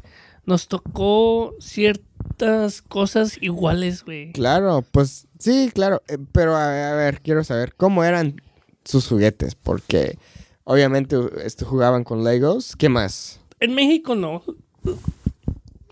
nos 0.45 0.67
tocó 0.67 1.53
ciertas 1.59 2.81
cosas 2.81 3.37
iguales, 3.41 4.03
güey. 4.03 4.31
Claro, 4.31 4.83
pues 4.91 5.27
sí, 5.37 5.69
claro. 5.73 6.01
eh, 6.07 6.17
pero 6.31 6.55
a, 6.55 6.91
a 6.91 6.95
ver, 6.95 7.21
quiero 7.21 7.43
saber 7.43 7.75
cómo 7.75 8.03
eran 8.03 8.41
sus 8.85 9.07
juguetes, 9.07 9.55
porque 9.55 10.17
obviamente 10.63 11.17
este, 11.43 11.65
jugaban 11.65 12.03
con 12.03 12.23
Legos. 12.23 12.75
¿Qué 12.75 12.89
más? 12.89 13.39
En 13.59 13.75
México 13.75 14.15
no. 14.15 14.43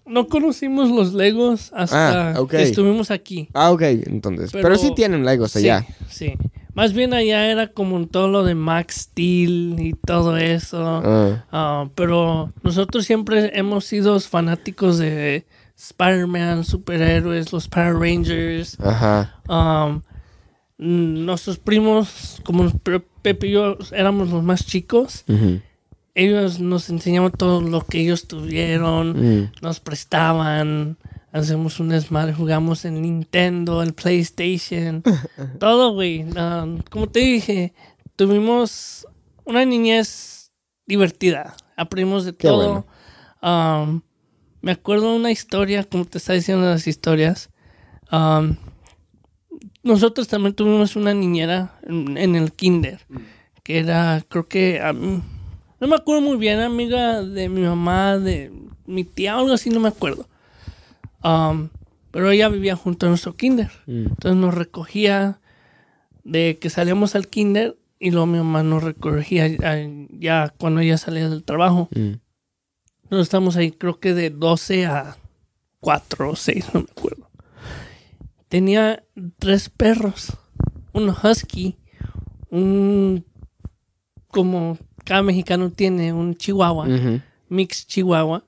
No 0.05 0.27
conocimos 0.27 0.89
los 0.89 1.13
Legos 1.13 1.71
hasta 1.73 2.31
Ah, 2.31 2.45
que 2.49 2.61
estuvimos 2.63 3.11
aquí. 3.11 3.49
Ah, 3.53 3.71
ok, 3.71 3.81
entonces. 3.81 4.51
Pero, 4.53 4.63
Pero- 4.69 4.77
sí 4.77 4.93
tienen 4.95 5.25
Legos 5.25 5.55
allá. 5.57 5.85
Sí, 6.09 6.27
sí. 6.29 6.33
Más 6.77 6.93
bien 6.93 7.13
allá 7.13 7.47
era 7.51 7.67
como 7.67 8.05
todo 8.07 8.27
lo 8.27 8.43
de 8.43 8.53
Max 8.55 9.09
Steel 9.09 9.75
y 9.79 9.93
todo 10.05 10.37
eso. 10.37 11.01
Ah, 11.03 11.43
Ah, 11.51 11.89
pero 11.95 12.53
nosotros 12.63 13.03
siempre 13.05 13.51
hemos 13.57 13.83
sido 13.85 14.19
fanáticos 14.19 14.99
de 14.99 15.45
Spider-Man, 15.75 16.63
superhéroes, 16.63 17.51
los 17.51 17.67
Power 17.67 17.95
Rangers. 17.95 18.77
ajá. 18.79 19.41
Um, 19.49 20.01
mm, 20.77 21.25
nuestros 21.25 21.57
primos, 21.57 22.39
como 22.45 22.69
Pe- 22.69 22.99
Pepe 23.23 23.47
y 23.47 23.51
yo 23.53 23.77
éramos 23.91 24.29
los 24.29 24.43
más 24.43 24.63
chicos, 24.65 25.25
ellos 26.15 26.59
nos 26.59 26.89
enseñaban 26.89 27.31
todo 27.31 27.61
lo 27.61 27.81
que 27.85 28.01
ellos 28.01 28.27
tuvieron, 28.27 29.41
mm, 29.41 29.51
nos 29.61 29.79
prestaban, 29.79 30.97
hacemos 31.31 31.79
un 31.79 31.89
desmadre, 31.89 32.33
jugamos 32.33 32.85
en 32.85 33.01
Nintendo, 33.01 33.81
el 33.83 33.93
PlayStation, 33.93 35.03
todo, 35.59 35.93
güey. 35.93 36.23
Um, 36.23 36.79
como 36.89 37.07
te 37.07 37.19
dije, 37.19 37.73
tuvimos 38.15 39.05
una 39.45 39.65
niñez 39.65 40.51
divertida, 40.85 41.55
aprendimos 41.75 42.25
de 42.25 42.31
Qué 42.33 42.47
todo. 42.47 42.85
Um, 43.41 44.01
me 44.61 44.71
acuerdo 44.71 45.15
una 45.15 45.31
historia, 45.31 45.83
como 45.83 46.05
te 46.05 46.17
está 46.17 46.33
diciendo 46.33 46.65
las 46.65 46.87
historias. 46.87 47.49
Um, 48.11 48.55
nosotros 49.83 50.27
también 50.27 50.53
tuvimos 50.53 50.95
una 50.95 51.13
niñera 51.13 51.79
en, 51.83 52.17
en 52.17 52.35
el 52.35 52.51
kinder, 52.53 52.99
que 53.63 53.79
era, 53.79 54.23
creo 54.27 54.47
que, 54.47 54.79
am- 54.81 55.23
no 55.79 55.87
me 55.87 55.95
acuerdo 55.95 56.21
muy 56.21 56.37
bien, 56.37 56.59
amiga 56.59 57.21
de 57.21 57.49
mi 57.49 57.61
mamá, 57.61 58.17
de 58.17 58.51
mi 58.85 59.03
tía, 59.03 59.35
algo 59.35 59.53
así, 59.53 59.69
no 59.69 59.79
me 59.79 59.87
acuerdo. 59.89 60.27
Um, 61.23 61.69
pero 62.11 62.31
ella 62.31 62.49
vivía 62.49 62.75
junto 62.75 63.05
a 63.05 63.09
nuestro 63.09 63.35
kinder. 63.35 63.71
mm. 63.85 64.07
Entonces 64.07 64.35
nos 64.35 64.53
recogía 64.53 65.39
de 66.23 66.57
que 66.59 66.69
salíamos 66.69 67.15
al 67.15 67.27
kinder 67.27 67.77
y 67.99 68.11
luego 68.11 68.27
mi 68.27 68.37
mamá 68.37 68.63
nos 68.63 68.83
recogía 68.83 69.47
ya 70.09 70.53
cuando 70.57 70.81
ella 70.81 70.97
salía 70.97 71.29
del 71.29 71.43
trabajo. 71.43 71.89
Mm. 71.95 72.19
Nosotros 73.03 73.21
estamos 73.27 73.55
ahí, 73.55 73.71
creo 73.71 73.99
que 73.99 74.13
de 74.13 74.29
12 74.29 74.85
a 74.85 75.17
4 75.79 76.31
o 76.31 76.35
6, 76.35 76.73
no 76.73 76.81
me 76.81 76.87
acuerdo. 76.89 77.29
Tenía 78.49 79.03
tres 79.39 79.69
perros. 79.69 80.37
Un 80.93 81.09
husky, 81.09 81.77
un... 82.49 83.25
como 84.27 84.77
cada 85.05 85.23
mexicano 85.23 85.71
tiene, 85.71 86.11
un 86.11 86.35
chihuahua, 86.35 86.87
mix 87.47 87.87
chihuahua, 87.87 88.43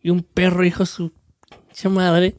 y 0.00 0.10
un 0.10 0.22
perro 0.22 0.64
hijo 0.64 0.86
su 0.86 1.12
pinche 1.76 1.88
madre, 1.90 2.36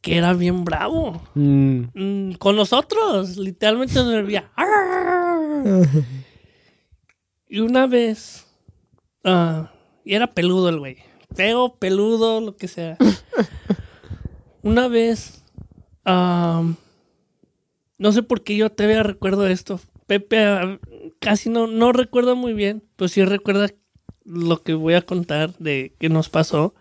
que 0.00 0.16
era 0.16 0.32
bien 0.32 0.64
bravo. 0.64 1.22
Mm. 1.34 1.82
Mm, 1.94 2.32
con 2.34 2.56
nosotros, 2.56 3.36
literalmente 3.36 3.94
nos 3.94 4.10
servía. 4.10 4.50
"Arr". 4.56 5.64
Y 7.52 7.58
una 7.58 7.88
vez, 7.88 8.46
ah, 9.24 9.72
y 10.04 10.14
era 10.14 10.28
peludo 10.28 10.68
el 10.68 10.78
güey, 10.78 10.98
feo, 11.34 11.74
peludo, 11.80 12.40
lo 12.40 12.56
que 12.56 12.68
sea. 12.68 12.96
una 14.62 14.86
vez, 14.86 15.42
no 16.04 16.76
sé 18.12 18.22
por 18.22 18.44
qué 18.44 18.56
yo 18.56 18.70
todavía 18.70 19.02
recuerdo 19.02 19.48
esto. 19.48 19.80
Pepe 20.06 20.44
ah, 20.44 20.78
casi 21.18 21.50
no, 21.50 21.66
no 21.66 21.90
recuerda 21.92 22.34
muy 22.34 22.52
bien, 22.52 22.84
pero 22.94 23.08
sí 23.08 23.24
recuerda 23.24 23.66
lo 24.24 24.62
que 24.62 24.74
voy 24.74 24.94
a 24.94 25.02
contar 25.02 25.52
de 25.58 25.96
que 25.98 26.08
nos 26.08 26.28
pasó. 26.28 26.72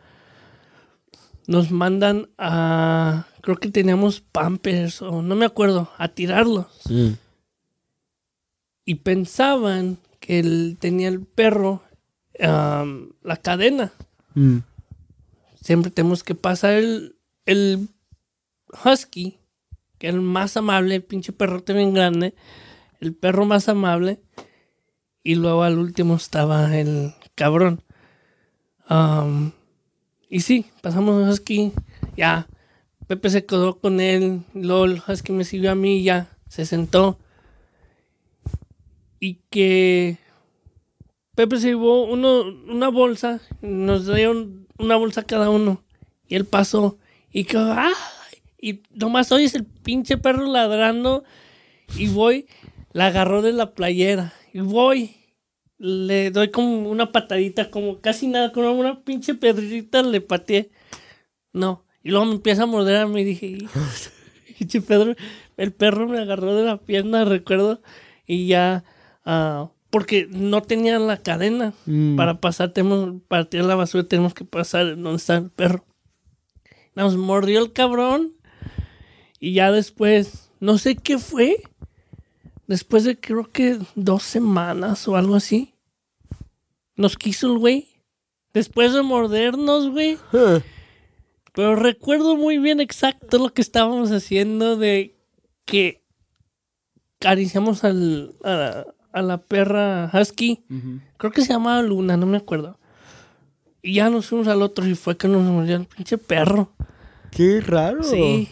Nos 1.49 1.71
mandan 1.71 2.29
a, 2.37 3.25
creo 3.41 3.57
que 3.57 3.71
teníamos 3.71 4.21
pampers 4.21 5.01
o 5.01 5.23
no 5.23 5.33
me 5.35 5.45
acuerdo, 5.45 5.89
a 5.97 6.09
tirarlos 6.09 6.67
Mm. 6.87 7.13
y 8.85 8.95
pensaban 8.95 9.97
que 10.19 10.37
él 10.37 10.77
tenía 10.79 11.07
el 11.07 11.21
perro 11.25 11.81
la 12.39 13.37
cadena. 13.41 13.91
Mm. 14.35 14.59
Siempre 15.59 15.89
tenemos 15.89 16.23
que 16.23 16.35
pasar 16.35 16.73
el, 16.73 17.15
el 17.47 17.89
husky, 18.85 19.39
que 19.97 20.07
era 20.07 20.15
el 20.17 20.21
más 20.21 20.55
amable, 20.55 20.95
el 20.95 21.03
pinche 21.03 21.33
perrote 21.33 21.73
bien 21.73 21.95
grande, 21.95 22.35
el 22.99 23.15
perro 23.15 23.45
más 23.45 23.69
amable, 23.69 24.21
y 25.23 25.33
luego 25.33 25.63
al 25.63 25.79
último 25.79 26.15
estaba 26.15 26.77
el 26.77 27.15
cabrón. 27.33 27.81
Am, 28.85 29.51
y 30.29 30.41
sí, 30.41 30.67
pasamos 30.81 31.21
el 31.21 31.29
husky, 31.29 31.71
ya, 32.15 32.47
Pepe 33.07 33.29
se 33.31 33.45
quedó 33.45 33.79
con 33.79 33.99
él, 33.99 34.43
el 34.53 35.01
husky 35.07 35.31
me 35.31 35.43
siguió 35.43 35.71
a 35.71 35.75
mí, 35.75 36.03
ya, 36.03 36.29
se 36.47 36.65
sentó. 36.65 37.17
Y 39.19 39.39
que 39.49 40.17
Pepe 41.35 41.57
se 41.57 41.69
llevó 41.69 42.03
uno, 42.03 42.43
una 42.67 42.89
bolsa, 42.89 43.41
nos 43.61 44.05
dieron 44.05 44.67
una 44.77 44.95
bolsa 44.95 45.23
cada 45.23 45.49
uno. 45.49 45.83
Y 46.27 46.35
él 46.35 46.45
pasó 46.45 46.97
y 47.31 47.45
que, 47.45 47.57
¡ay! 47.57 47.93
Y 48.61 48.83
nomás 48.91 49.31
oyes 49.31 49.55
el 49.55 49.65
pinche 49.65 50.17
perro 50.17 50.45
ladrando 50.45 51.23
y 51.97 52.09
voy, 52.09 52.47
la 52.91 53.07
agarró 53.07 53.41
de 53.41 53.53
la 53.53 53.73
playera 53.73 54.33
y 54.53 54.59
voy, 54.59 55.15
le 55.79 56.29
doy 56.29 56.49
como 56.51 56.89
una 56.89 57.11
patadita, 57.11 57.71
como 57.71 57.99
casi 58.01 58.27
nada, 58.27 58.51
con 58.51 58.65
una 58.65 59.01
pinche 59.01 59.33
pedrita 59.33 60.03
le 60.03 60.21
pateé. 60.21 60.69
No, 61.53 61.85
y 62.03 62.09
luego 62.11 62.25
me 62.25 62.33
empieza 62.33 62.63
a 62.63 62.67
morder 62.67 62.97
a 62.97 63.07
mí 63.07 63.21
y 63.21 63.23
dije, 63.23 63.47
"Hijo, 63.47 63.71
pinche 64.59 64.81
Pedro, 64.81 65.15
el 65.57 65.71
perro 65.73 66.07
me 66.07 66.19
agarró 66.19 66.55
de 66.55 66.63
la 66.65 66.77
pierna, 66.77 67.25
recuerdo, 67.25 67.81
y 68.27 68.47
ya, 68.47 68.83
ah, 69.25 69.71
porque 69.89 70.27
no 70.29 70.61
tenía 70.61 70.99
la 70.99 71.17
cadena 71.17 71.73
Mm. 71.85 72.15
para 72.17 72.39
pasar, 72.41 72.71
tenemos, 72.73 73.21
para 73.27 73.45
tirar 73.45 73.65
la 73.65 73.75
basura 73.75 74.03
tenemos 74.03 74.33
que 74.35 74.45
pasar 74.45 74.95
donde 74.95 75.15
está 75.15 75.37
el 75.37 75.49
perro. 75.49 75.85
Nos 76.95 77.15
mordió 77.17 77.59
el 77.63 77.71
cabrón 77.73 78.33
y 79.39 79.53
ya 79.53 79.71
después, 79.71 80.51
no 80.59 80.77
sé 80.77 80.95
qué 80.97 81.17
fue, 81.17 81.57
después 82.69 83.03
de 83.03 83.19
creo 83.19 83.51
que 83.51 83.79
dos 83.95 84.21
semanas 84.21 85.07
o 85.07 85.17
algo 85.17 85.35
así, 85.35 85.73
nos 86.95 87.17
quiso 87.17 87.51
el 87.51 87.57
güey. 87.57 87.87
Después 88.53 88.93
de 88.93 89.01
mordernos, 89.01 89.89
güey. 89.89 90.17
Huh. 90.31 90.61
Pero 91.53 91.75
recuerdo 91.75 92.37
muy 92.37 92.59
bien 92.59 92.79
exacto 92.79 93.39
lo 93.39 93.53
que 93.53 93.61
estábamos 93.61 94.11
haciendo 94.11 94.77
de 94.77 95.17
que 95.65 96.03
acariciamos 97.19 97.83
al, 97.83 98.35
a, 98.43 98.51
la, 98.51 98.87
a 99.13 99.21
la 99.23 99.37
perra 99.39 100.11
husky. 100.13 100.63
Creo 101.17 101.31
que 101.31 101.41
se 101.41 101.53
llamaba 101.53 101.81
Luna, 101.81 102.17
no 102.17 102.27
me 102.27 102.37
acuerdo. 102.37 102.79
Y 103.81 103.95
ya 103.95 104.11
nos 104.11 104.27
fuimos 104.27 104.47
al 104.47 104.61
otro 104.61 104.85
y 104.85 104.93
fue 104.93 105.17
que 105.17 105.27
nos 105.27 105.41
mordió 105.43 105.75
el 105.75 105.85
pinche 105.85 106.19
perro. 106.19 106.71
Qué 107.31 107.61
raro. 107.61 108.03
Sí. 108.03 108.47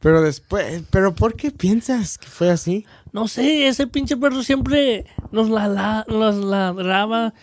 Pero 0.00 0.22
después, 0.22 0.82
pero 0.90 1.14
¿por 1.14 1.34
qué 1.34 1.50
piensas 1.50 2.18
que 2.18 2.28
fue 2.28 2.50
así? 2.50 2.86
No 3.12 3.26
sé, 3.26 3.66
ese 3.66 3.86
pinche 3.88 4.16
perro 4.16 4.42
siempre 4.42 5.06
nos, 5.32 5.50
la, 5.50 5.66
la- 5.68 6.06
nos 6.08 6.36
ladraba. 6.36 7.34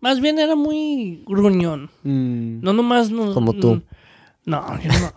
Más 0.00 0.20
bien 0.20 0.38
era 0.38 0.56
muy 0.56 1.22
gruñón. 1.26 1.90
Mm. 2.02 2.60
No 2.62 2.72
nomás 2.72 3.10
nos... 3.10 3.32
Como 3.34 3.52
tú. 3.52 3.82
No, 4.44 4.64
yo 4.82 4.88
no. 4.90 5.12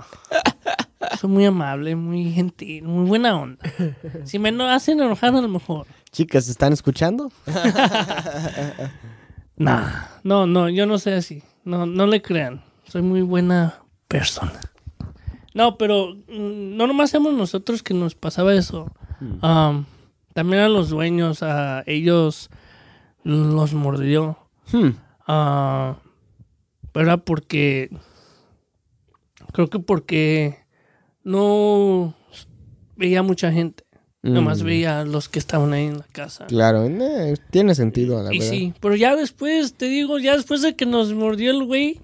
Soy 1.19 1.29
muy 1.29 1.45
amable, 1.45 1.95
muy 1.95 2.32
gentil, 2.32 2.84
muy 2.84 3.08
buena 3.08 3.38
onda. 3.39 3.58
Si 4.25 4.39
me 4.39 4.51
no 4.51 4.69
hacen 4.69 4.99
enojar 4.99 5.36
a 5.36 5.41
lo 5.41 5.47
mejor. 5.47 5.88
Chicas, 6.12 6.47
¿están 6.47 6.73
escuchando? 6.73 7.32
Nah, 9.56 10.06
no, 10.23 10.45
no, 10.47 10.69
yo 10.69 10.86
no 10.86 10.97
soy 10.97 11.13
así. 11.13 11.43
No, 11.63 11.86
no 11.86 12.08
le 12.08 12.21
crean. 12.21 12.63
Soy 12.88 13.01
muy 13.01 13.21
buena 13.21 13.79
persona. 14.08 14.60
No, 15.53 15.77
pero 15.77 16.15
mm, 16.15 16.75
no 16.77 16.87
nomás 16.87 17.11
somos 17.11 17.33
nosotros 17.33 17.83
que 17.83 17.93
nos 17.93 18.15
pasaba 18.15 18.53
eso. 18.55 18.91
Um, 19.41 19.85
también 20.33 20.63
a 20.63 20.69
los 20.69 20.89
dueños, 20.89 21.43
a 21.43 21.83
ellos 21.85 22.49
los 23.23 23.73
mordió. 23.73 24.37
Hmm. 24.71 24.89
Ah, 25.27 25.97
pero 26.91 27.05
era 27.05 27.17
porque. 27.17 27.89
Creo 29.53 29.69
que 29.69 29.79
porque 29.79 30.57
no 31.23 32.15
veía 32.95 33.21
mucha 33.23 33.51
gente. 33.51 33.83
Nomás 34.23 34.61
Mm. 34.63 34.65
veía 34.65 34.99
a 35.01 35.05
los 35.05 35.27
que 35.27 35.37
estaban 35.37 35.73
ahí 35.73 35.83
en 35.85 35.97
la 35.97 36.05
casa. 36.11 36.45
Claro, 36.47 36.85
eh, 36.85 37.35
tiene 37.51 37.75
sentido, 37.75 38.23
la 38.23 38.33
y 38.33 38.39
verdad. 38.39 38.51
sí, 38.51 38.73
pero 38.79 38.95
ya 38.95 39.15
después, 39.17 39.73
te 39.73 39.85
digo, 39.87 40.17
ya 40.17 40.35
después 40.37 40.61
de 40.61 40.75
que 40.77 40.85
nos 40.85 41.11
mordió 41.13 41.51
el 41.51 41.65
güey, 41.65 41.99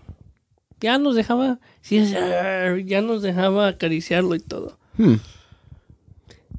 ya 0.80 0.98
nos 0.98 1.16
dejaba. 1.16 1.60
Sí, 1.82 2.06
ya 2.06 3.02
nos 3.02 3.22
dejaba 3.22 3.68
acariciarlo 3.68 4.36
y 4.36 4.40
todo. 4.40 4.78
Hmm. 4.98 5.16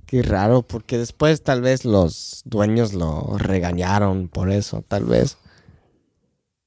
Qué 0.07 0.23
raro, 0.23 0.63
porque 0.63 0.99
después 0.99 1.43
tal 1.43 1.63
vez 1.63 1.85
los 1.85 2.43
dueños 2.45 2.95
lo 2.95 3.39
regañaron 3.39 4.29
por 4.29 4.51
eso, 4.51 4.83
tal 4.89 5.05
vez. 5.05 5.39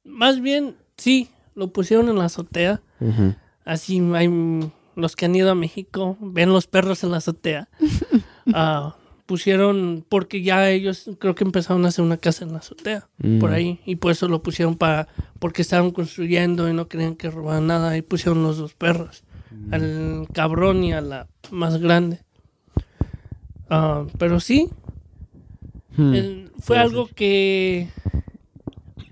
Más 0.05 0.39
bien, 0.39 0.77
sí, 0.97 1.29
lo 1.55 1.73
pusieron 1.73 2.07
en 2.07 2.17
la 2.17 2.25
azotea. 2.25 2.81
Así 3.65 3.99
hay 4.13 4.29
los 4.95 5.15
que 5.15 5.25
han 5.25 5.35
ido 5.35 5.51
a 5.51 5.55
México, 5.55 6.17
ven 6.21 6.53
los 6.53 6.67
perros 6.67 7.03
en 7.03 7.11
la 7.11 7.17
azotea. 7.17 7.69
Ah, 8.53 8.97
pusieron, 9.25 10.05
porque 10.09 10.41
ya 10.41 10.69
ellos 10.69 11.09
creo 11.19 11.33
que 11.35 11.43
empezaron 11.43 11.85
a 11.85 11.89
hacer 11.89 12.03
una 12.03 12.17
casa 12.17 12.43
en 12.45 12.51
la 12.51 12.59
azotea, 12.59 13.07
Mm. 13.19 13.39
por 13.39 13.51
ahí, 13.51 13.79
y 13.85 13.95
por 13.95 14.11
eso 14.11 14.27
lo 14.27 14.43
pusieron 14.43 14.75
para, 14.75 15.07
porque 15.39 15.61
estaban 15.61 15.91
construyendo 15.91 16.69
y 16.69 16.73
no 16.73 16.87
querían 16.87 17.15
que 17.15 17.29
robaran 17.29 17.67
nada, 17.67 17.95
y 17.97 18.01
pusieron 18.01 18.43
los 18.43 18.57
dos 18.57 18.73
perros, 18.73 19.23
al 19.71 20.27
cabrón 20.33 20.83
y 20.83 20.93
a 20.93 21.01
la 21.01 21.27
más 21.51 21.77
grande. 21.79 22.19
Ah, 23.69 24.05
pero 24.17 24.39
sí, 24.39 24.69
Hmm. 25.95 26.13
el- 26.13 26.51
fue 26.59 26.77
algo 26.79 27.07
que 27.07 27.87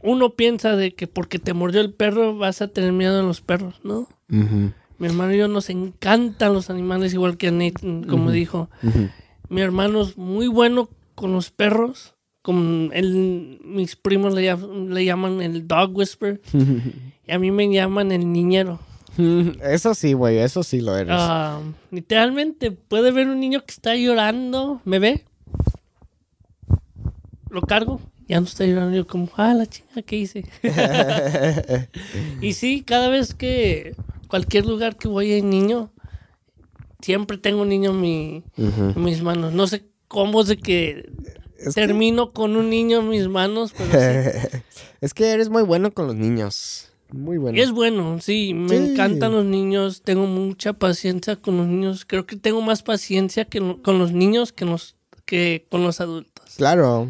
uno 0.01 0.31
piensa 0.31 0.75
de 0.75 0.93
que 0.95 1.05
porque 1.07 1.37
te 1.39 1.53
mordió 1.53 1.79
el 1.81 1.93
perro 1.93 2.37
vas 2.37 2.61
a 2.61 2.67
tener 2.69 2.91
miedo 2.91 3.19
a 3.19 3.23
los 3.23 3.41
perros, 3.41 3.79
¿no? 3.83 4.07
Mi 4.27 5.07
hermano 5.07 5.33
y 5.33 5.37
yo 5.37 5.47
nos 5.47 5.69
encantan 5.69 6.53
los 6.53 6.69
animales, 6.69 7.13
igual 7.13 7.37
que 7.37 7.47
a 7.49 7.51
Nate, 7.51 8.07
como 8.07 8.31
dijo. 8.31 8.69
Mi 9.51 9.61
hermano 9.61 10.01
es 10.01 10.17
muy 10.17 10.47
bueno 10.47 10.89
con 11.13 11.33
los 11.33 11.51
perros. 11.51 12.15
Con 12.41 12.89
mis 13.65 13.95
primos 13.95 14.33
le, 14.33 14.41
llam- 14.51 14.87
le 14.89 15.05
llaman 15.05 15.41
el 15.41 15.67
dog 15.67 15.95
whisper. 15.95 16.41
Y 17.27 17.33
a 17.33 17.37
mí 17.39 17.51
me 17.51 17.71
llaman 17.71 18.11
el 18.11 18.31
niñero. 18.33 18.79
Eso 19.63 19.93
sí, 19.93 20.13
güey, 20.13 20.39
eso 20.39 20.63
sí 20.63 20.81
lo 20.81 20.97
eres. 20.97 21.13
Ah, 21.15 21.61
literalmente, 21.91 22.71
puede 22.71 23.11
ver 23.11 23.27
un 23.27 23.39
niño 23.39 23.63
que 23.63 23.71
está 23.71 23.95
llorando. 23.95 24.81
¿Me 24.85 24.97
ve? 24.99 25.23
Lo 27.49 27.61
cargo. 27.61 28.01
Ya 28.27 28.39
no 28.39 28.47
está 28.47 28.65
llorando. 28.65 28.95
Yo 28.97 29.05
como, 29.05 29.29
ah, 29.37 29.53
la 29.53 29.65
chinga, 29.67 30.01
¿qué 30.01 30.15
hice? 30.17 30.45
y 32.41 32.53
sí, 32.53 32.81
cada 32.81 33.09
vez 33.09 33.33
que 33.33 33.95
cualquier 34.27 34.65
lugar 34.65 34.95
que 34.97 35.07
voy 35.07 35.31
hay 35.31 35.41
niño, 35.41 35.91
siempre 37.01 37.37
tengo 37.37 37.61
un 37.61 37.69
niño 37.69 37.91
en, 37.91 38.01
mi- 38.01 38.43
en 38.57 39.03
mis 39.03 39.21
manos. 39.21 39.53
No 39.53 39.67
sé 39.67 39.83
cómo 40.07 40.41
es 40.41 40.47
de 40.47 40.57
que 40.57 41.09
Es 41.57 41.73
que- 41.75 41.81
termino 41.81 42.31
con 42.33 42.55
un 42.55 42.69
niño 42.69 42.99
en 42.99 43.09
mis 43.09 43.27
manos, 43.27 43.73
pero 43.77 43.91
sí. 43.91 44.29
es 45.01 45.13
que 45.13 45.29
eres 45.31 45.49
muy 45.49 45.63
bueno 45.63 45.91
con 45.91 46.07
los 46.07 46.15
niños. 46.15 46.87
Muy 47.11 47.37
bueno. 47.37 47.61
Es 47.61 47.71
bueno, 47.71 48.19
sí, 48.21 48.53
me 48.53 48.69
Sí. 48.69 48.91
encantan 48.91 49.33
los 49.33 49.43
niños, 49.43 50.01
tengo 50.01 50.27
mucha 50.27 50.71
paciencia 50.73 51.35
con 51.35 51.57
los 51.57 51.67
niños, 51.67 52.05
creo 52.05 52.25
que 52.25 52.37
tengo 52.37 52.61
más 52.61 52.83
paciencia 52.83 53.43
que 53.43 53.59
con 53.83 53.99
los 53.99 54.13
niños 54.13 54.53
que, 54.53 54.63
los, 54.63 54.95
que 55.25 55.65
con 55.69 55.83
los 55.83 55.99
adultos. 55.99 56.53
Claro. 56.55 57.09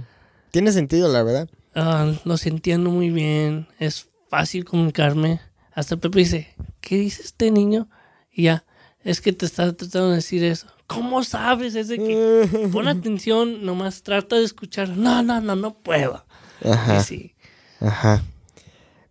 Tiene 0.50 0.72
sentido, 0.72 1.08
la 1.08 1.22
verdad. 1.22 1.50
Ah, 1.76 2.12
los 2.26 2.46
entiendo 2.48 2.90
muy 2.90 3.12
bien, 3.12 3.68
es 3.80 4.08
fácil 4.30 4.66
comunicarme. 4.66 5.40
Hasta 5.74 5.98
Pepe 5.98 6.18
dice, 6.20 6.48
¿qué 6.82 6.98
dice 6.98 7.22
este 7.22 7.52
niño? 7.52 7.88
Y 8.34 8.44
ya, 8.44 8.66
es 9.04 9.22
que 9.22 9.34
te 9.34 9.46
está 9.46 9.74
tratando 9.74 10.10
de 10.10 10.16
decir 10.16 10.44
eso. 10.44 10.68
¿Cómo 10.88 11.24
sabes? 11.24 11.76
Es 11.76 11.88
de 11.88 11.98
que 11.98 12.70
pon 12.72 12.88
atención, 12.88 13.66
nomás 13.66 14.04
trata 14.04 14.36
de 14.36 14.44
escuchar. 14.44 14.90
No, 14.90 15.24
no, 15.24 15.40
no, 15.42 15.56
no 15.56 15.74
puedo. 15.76 16.26
Ajá. 16.64 17.00
Y 17.00 17.04
sí, 17.04 17.36
Ajá. 17.80 18.24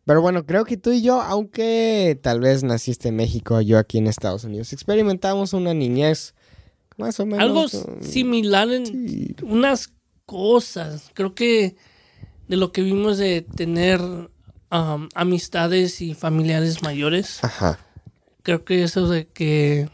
Pero 0.04 0.22
bueno, 0.22 0.44
creo 0.44 0.64
que 0.64 0.76
tú 0.76 0.92
y 0.92 1.02
yo, 1.02 1.20
aunque 1.20 2.18
tal 2.20 2.40
vez 2.40 2.64
naciste 2.64 3.08
en 3.08 3.16
México, 3.16 3.60
yo 3.60 3.78
aquí 3.78 3.98
en 3.98 4.06
Estados 4.06 4.44
Unidos, 4.44 4.72
experimentamos 4.72 5.52
una 5.52 5.74
niñez 5.74 6.34
más 6.96 7.20
o 7.20 7.26
menos. 7.26 7.42
algo 7.42 7.68
similar 8.00 8.70
en 8.70 8.86
sí. 8.86 9.36
unas 9.42 9.92
cosas. 10.26 11.10
Creo 11.14 11.34
que 11.34 11.76
de 12.48 12.56
lo 12.56 12.72
que 12.72 12.82
vimos 12.82 13.18
de 13.18 13.42
tener 13.42 14.00
um, 14.00 15.08
amistades 15.14 16.00
y 16.00 16.14
familiares 16.14 16.82
mayores, 16.82 17.42
Ajá. 17.44 17.78
Creo 18.42 18.64
que 18.64 18.82
eso 18.82 19.08
de 19.08 19.26
que 19.26 19.88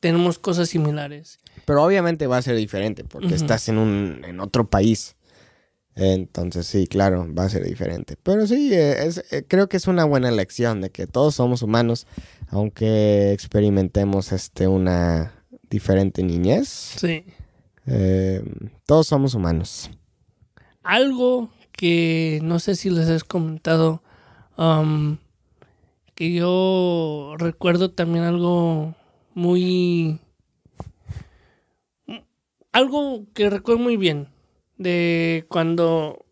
tenemos 0.00 0.38
cosas 0.38 0.68
similares. 0.68 1.38
Pero 1.64 1.84
obviamente 1.84 2.26
va 2.26 2.38
a 2.38 2.42
ser 2.42 2.56
diferente 2.56 3.04
porque 3.04 3.34
estás 3.34 3.68
en 3.68 3.78
un 3.78 4.22
en 4.26 4.40
otro 4.40 4.68
país. 4.68 5.16
Entonces 5.94 6.66
sí, 6.66 6.86
claro, 6.86 7.26
va 7.34 7.44
a 7.44 7.48
ser 7.48 7.64
diferente. 7.64 8.16
Pero 8.22 8.46
sí, 8.46 8.72
eh, 8.72 9.06
es, 9.06 9.24
eh, 9.30 9.44
creo 9.46 9.68
que 9.68 9.76
es 9.76 9.86
una 9.86 10.04
buena 10.04 10.30
lección 10.30 10.80
de 10.80 10.90
que 10.90 11.06
todos 11.06 11.34
somos 11.34 11.62
humanos, 11.62 12.06
aunque 12.48 13.32
experimentemos 13.32 14.32
este 14.32 14.66
una 14.66 15.34
diferente 15.68 16.22
niñez. 16.22 16.68
Sí. 16.68 17.24
eh, 17.86 18.42
todos 18.86 19.08
somos 19.08 19.34
humanos. 19.34 19.90
Algo 20.82 21.50
que 21.72 22.40
no 22.42 22.58
sé 22.58 22.76
si 22.76 22.90
les 22.90 23.08
has 23.08 23.24
comentado, 23.24 24.02
um, 24.56 25.18
que 26.20 26.34
yo 26.34 27.34
recuerdo 27.38 27.92
también 27.92 28.24
algo 28.24 28.94
muy... 29.32 30.20
Algo 32.72 33.24
que 33.32 33.48
recuerdo 33.48 33.80
muy 33.80 33.96
bien 33.96 34.28
de 34.76 35.46
cuando 35.48 36.26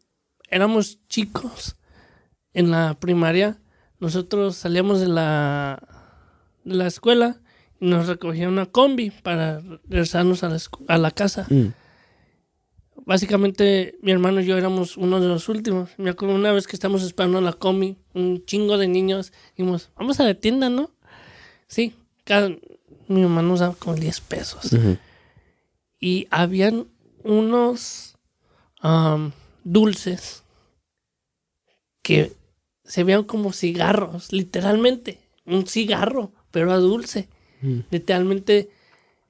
éramos 0.50 1.00
chicos 1.08 1.76
en 2.52 2.70
la 2.70 2.98
primaria, 3.00 3.62
nosotros 3.98 4.56
salíamos 4.56 5.00
de 5.00 5.08
la, 5.08 5.82
de 6.64 6.74
la 6.74 6.86
escuela 6.86 7.40
y 7.80 7.86
nos 7.86 8.08
recogía 8.08 8.46
una 8.46 8.66
combi 8.66 9.08
para 9.08 9.60
regresarnos 9.88 10.44
a 10.44 10.50
la, 10.50 10.58
a 10.88 10.98
la 10.98 11.10
casa 11.12 11.46
Mm. 11.48 11.68
Básicamente 13.06 13.96
mi 14.02 14.12
hermano 14.12 14.40
y 14.40 14.46
yo 14.46 14.56
éramos 14.56 14.96
uno 14.96 15.20
de 15.20 15.28
los 15.28 15.48
últimos. 15.48 15.90
Me 15.98 16.10
acuerdo 16.10 16.34
una 16.34 16.52
vez 16.52 16.66
que 16.66 16.76
estamos 16.76 17.02
esperando 17.02 17.40
la 17.40 17.52
comi, 17.52 17.96
un 18.14 18.44
chingo 18.44 18.78
de 18.78 18.88
niños, 18.88 19.32
dijimos, 19.56 19.90
vamos 19.96 20.20
a 20.20 20.24
la 20.24 20.34
tienda, 20.34 20.68
¿no? 20.68 20.90
Sí, 21.66 21.94
cada, 22.24 22.48
mi 23.08 23.22
mamá 23.22 23.42
nos 23.42 23.60
daba 23.60 23.74
como 23.74 23.94
10 23.96 24.20
pesos. 24.20 24.70
Y 26.00 26.26
habían 26.30 26.86
unos 27.24 28.16
dulces 29.64 30.42
que 32.02 32.32
se 32.84 33.04
veían 33.04 33.24
como 33.24 33.52
cigarros, 33.52 34.32
literalmente, 34.32 35.20
un 35.44 35.66
cigarro, 35.66 36.32
pero 36.50 36.72
a 36.72 36.76
dulce. 36.78 37.28
Mm. 37.60 37.80
Literalmente 37.90 38.70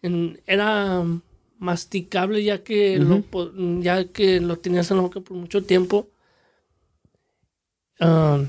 en- 0.03 0.41
era 0.47 1.03
masticable 1.59 2.43
ya 2.43 2.63
que 2.63 2.99
lo 2.99 3.23
ya 3.81 4.05
que 4.05 4.41
lo 4.41 4.59
tenías 4.59 4.91
en 4.91 4.99
la 4.99 5.03
boca 5.03 5.21
por 5.21 5.37
mucho 5.37 5.63
tiempo. 5.65 6.09
Ah, 8.01 8.45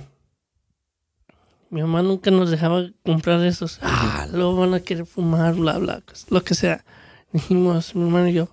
mi 1.70 1.82
mamá 1.82 2.02
nunca 2.02 2.32
nos 2.32 2.50
dejaba 2.50 2.90
comprar 3.04 3.44
esos. 3.46 3.80
Ah, 3.82 4.28
luego 4.32 4.56
van 4.58 4.74
a 4.74 4.80
querer 4.80 5.06
fumar, 5.06 5.56
bla, 5.56 5.78
bla, 5.78 6.04
lo 6.30 6.44
que 6.44 6.56
sea. 6.56 6.86
Dijimos, 7.32 7.96
mi 7.96 8.04
hermano 8.04 8.28
y 8.28 8.34
yo, 8.34 8.50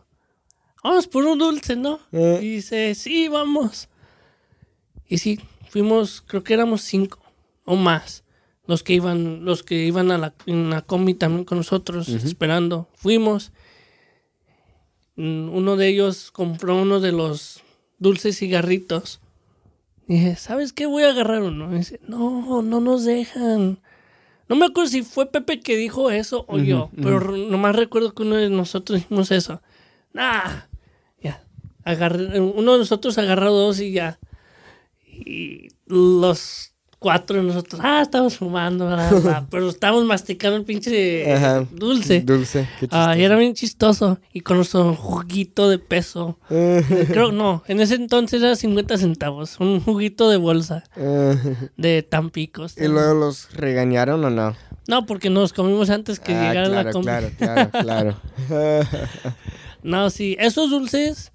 vamos 0.82 1.06
por 1.06 1.24
un 1.24 1.38
dulce, 1.38 1.76
¿no? 1.76 2.00
Eh. 2.12 2.40
Y 2.42 2.48
dice, 2.56 2.94
sí, 2.94 3.28
vamos. 3.28 3.88
Y 5.08 5.18
sí, 5.18 5.40
fuimos, 5.70 6.22
creo 6.26 6.42
que 6.42 6.54
éramos 6.54 6.82
cinco 6.82 7.20
o 7.64 7.76
más. 7.76 8.24
Los 8.66 8.82
que 8.82 8.94
iban, 8.94 9.44
los 9.44 9.62
que 9.62 9.84
iban 9.84 10.10
a 10.10 10.18
la, 10.18 10.34
en 10.46 10.70
la 10.70 10.82
combi 10.82 11.14
también 11.14 11.44
con 11.44 11.58
nosotros, 11.58 12.08
esperando. 12.08 12.88
Fuimos. 12.94 13.52
Mm, 15.16 15.48
Uno 15.50 15.76
de 15.76 15.88
ellos 15.88 16.30
compró 16.30 16.76
uno 16.76 17.00
de 17.00 17.12
los 17.12 17.62
dulces 17.98 18.38
cigarritos. 18.38 19.20
Dije, 20.06 20.36
¿sabes 20.36 20.72
qué? 20.72 20.86
Voy 20.86 21.02
a 21.02 21.10
agarrar 21.10 21.42
uno. 21.42 21.72
Y 21.74 21.78
dice, 21.78 22.00
no, 22.06 22.62
no 22.62 22.80
nos 22.80 23.04
dejan. 23.04 23.80
No 24.48 24.54
me 24.54 24.66
acuerdo 24.66 24.90
si 24.90 25.02
fue 25.02 25.26
Pepe 25.26 25.58
que 25.60 25.76
dijo 25.76 26.10
eso 26.12 26.44
o 26.46 26.58
yo, 26.58 26.90
pero 27.02 27.36
nomás 27.36 27.74
recuerdo 27.74 28.14
que 28.14 28.22
uno 28.22 28.36
de 28.36 28.48
nosotros 28.48 29.00
dijimos 29.00 29.32
eso. 29.32 29.60
Nah, 30.12 30.66
ya. 31.20 31.42
Agarré, 31.82 32.38
uno 32.40 32.72
de 32.74 32.78
nosotros 32.78 33.18
agarró 33.18 33.50
dos 33.52 33.80
y 33.80 33.90
ya. 33.90 34.20
Y 35.04 35.68
los 35.86 36.74
cuatro 36.98 37.36
de 37.36 37.42
nosotros, 37.42 37.80
ah, 37.84 38.00
estamos 38.02 38.36
fumando, 38.38 38.88
pero 39.50 39.68
estábamos 39.68 40.04
masticando 40.06 40.56
el 40.56 40.64
pinche 40.64 41.30
Ajá. 41.32 41.66
dulce. 41.70 42.22
Dulce. 42.22 42.68
Qué 42.80 42.88
Ah, 42.90 43.12
y 43.12 43.18
chistoso. 43.18 43.24
era 43.26 43.36
bien 43.36 43.54
chistoso. 43.54 44.18
Y 44.32 44.40
con 44.40 44.56
nuestro 44.56 44.94
juguito 44.94 45.68
de 45.68 45.78
peso. 45.78 46.38
Creo, 46.48 47.32
no, 47.32 47.62
en 47.68 47.80
ese 47.80 47.94
entonces 47.96 48.42
era 48.42 48.56
50 48.56 48.96
centavos. 48.98 49.60
Un 49.60 49.80
juguito 49.80 50.28
de 50.30 50.36
bolsa 50.38 50.84
de 51.76 52.02
Tampicos. 52.02 52.76
¿Y 52.78 52.88
luego 52.88 53.14
los 53.14 53.52
regañaron 53.52 54.24
o 54.24 54.30
no? 54.30 54.56
No, 54.88 55.04
porque 55.04 55.30
nos 55.30 55.52
comimos 55.52 55.90
antes 55.90 56.18
que 56.20 56.34
Ah, 56.34 56.48
llegara 56.48 56.68
la 56.68 56.82
claro, 56.82 56.92
combi. 56.92 57.06
claro, 57.06 57.30
claro, 57.38 57.70
claro. 57.82 58.16
No, 59.82 60.10
sí, 60.10 60.36
esos 60.38 60.70
dulces 60.70 61.32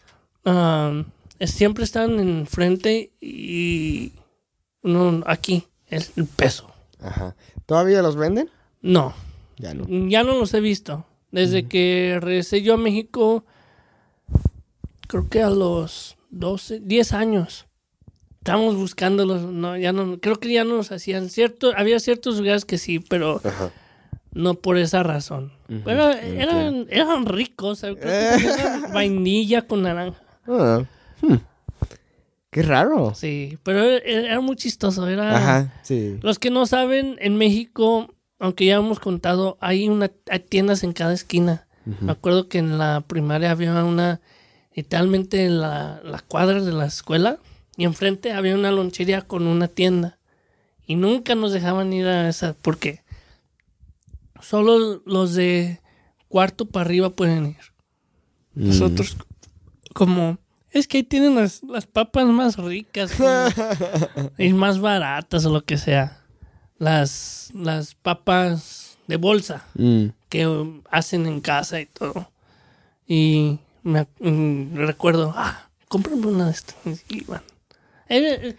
es- 1.40 1.52
siempre 1.52 1.84
están 1.84 2.20
enfrente 2.20 3.12
y 3.22 4.14
no, 4.84 5.24
aquí, 5.26 5.68
el, 5.88 6.04
el 6.16 6.26
peso. 6.26 6.72
Ajá. 7.00 7.36
¿Todavía 7.66 8.02
los 8.02 8.16
venden? 8.16 8.50
No, 8.82 9.14
Ya 9.58 9.74
no. 9.74 9.86
ya 10.10 10.24
no 10.24 10.36
los 10.40 10.54
he 10.54 10.60
visto. 10.62 11.06
Desde 11.32 11.68
que 11.68 12.18
regresé 12.22 12.62
yo 12.62 12.74
a 12.74 12.78
México, 12.78 13.46
creo 15.08 15.30
que 15.30 15.42
a 15.42 15.50
los 15.50 16.18
12, 16.30 16.80
10 16.82 17.14
años. 17.14 17.68
Estábamos 18.40 18.76
buscándolos, 18.76 19.44
no, 19.44 19.78
ya 19.78 19.94
no, 19.94 20.20
creo 20.20 20.38
que 20.38 20.52
ya 20.52 20.64
no 20.64 20.76
nos 20.78 20.92
hacían 20.92 21.30
cierto, 21.30 21.72
había 21.78 22.00
ciertos 22.00 22.38
lugares 22.40 22.66
que 22.66 22.80
sí, 22.80 23.00
pero 23.00 23.40
Ajá. 23.44 23.70
no 24.34 24.56
por 24.56 24.78
esa 24.78 25.04
razón. 25.04 25.54
Pero 25.86 26.12
entiendo. 26.12 26.42
eran, 26.42 26.88
eran 26.90 27.26
ricos, 27.28 27.82
tenían 27.82 28.92
vainilla 28.94 29.62
con 29.68 29.84
naranja. 29.84 30.20
Ah, 30.48 30.84
hmm. 31.22 31.36
Qué 32.52 32.64
raro. 32.64 33.14
Sí, 33.16 33.58
pero 33.64 33.82
era, 33.82 34.42
muy 34.42 34.58
chistoso. 34.58 35.08
Era 35.08 35.38
Ajá, 35.38 35.74
sí. 35.84 36.20
los 36.22 36.38
que 36.38 36.50
no 36.50 36.66
saben 36.66 37.16
en 37.20 37.38
México, 37.38 38.14
aunque 38.40 38.66
ya 38.66 38.76
hemos 38.76 39.00
contado, 39.00 39.58
hay 39.62 39.88
una 39.88 40.12
hay 40.30 40.40
tiendas 40.40 40.84
en 40.84 40.94
cada 40.94 41.14
esquina. 41.14 41.68
Me 42.00 42.12
acuerdo 42.12 42.48
que 42.48 42.60
en 42.60 42.78
la 42.78 43.02
primaria 43.08 43.50
había 43.50 43.84
una 43.84 44.22
literalmente 44.76 45.46
en 45.46 45.62
la, 45.62 46.00
la 46.04 46.20
cuadra 46.20 46.62
de 46.62 46.72
la 46.72 46.86
escuela 46.86 47.40
y 47.76 47.86
enfrente 47.86 48.34
había 48.34 48.54
una 48.54 48.72
lonchería 48.72 49.24
con 49.24 49.48
una 49.48 49.68
tienda 49.68 50.20
y 50.86 50.96
nunca 50.96 51.34
nos 51.34 51.54
dejaban 51.54 51.92
ir 51.92 52.06
a 52.06 52.30
esa 52.30 52.56
porque 52.62 53.02
solo 54.42 55.02
los 55.06 55.34
de 55.34 55.80
cuarto 56.28 56.66
para 56.66 56.86
arriba 56.86 57.10
pueden 57.10 57.48
ir. 57.48 57.58
Mm. 58.54 58.68
Nosotros 58.68 59.18
como 59.94 60.38
es 60.72 60.88
que 60.88 60.98
ahí 61.00 61.04
tienen 61.04 61.36
las, 61.36 61.62
las 61.64 61.86
papas 61.86 62.26
más 62.26 62.58
ricas 62.58 63.12
como- 63.14 64.32
y 64.38 64.54
más 64.54 64.80
baratas 64.80 65.46
o 65.46 65.50
lo 65.52 65.64
que 65.64 65.78
sea. 65.78 66.18
Las, 66.78 67.52
las 67.54 67.94
papas 67.96 68.98
de 69.08 69.18
bolsa 69.18 69.64
Mm. 69.76 70.06
que 70.30 70.48
um, 70.48 70.82
hacen 70.90 71.26
en 71.28 71.42
casa 71.42 71.80
y 71.80 71.86
todo. 71.86 72.32
Y 73.08 73.60
me 73.84 74.08
mm, 74.20 74.76
recuerdo, 74.78 75.34
ah, 75.36 75.70
cómprame 75.90 76.26
una 76.28 76.46
de 76.46 76.52
estas. 76.52 76.76
Y 77.10 77.24
iban. 77.24 77.42
Eh, 78.10 78.50
eh, 78.50 78.56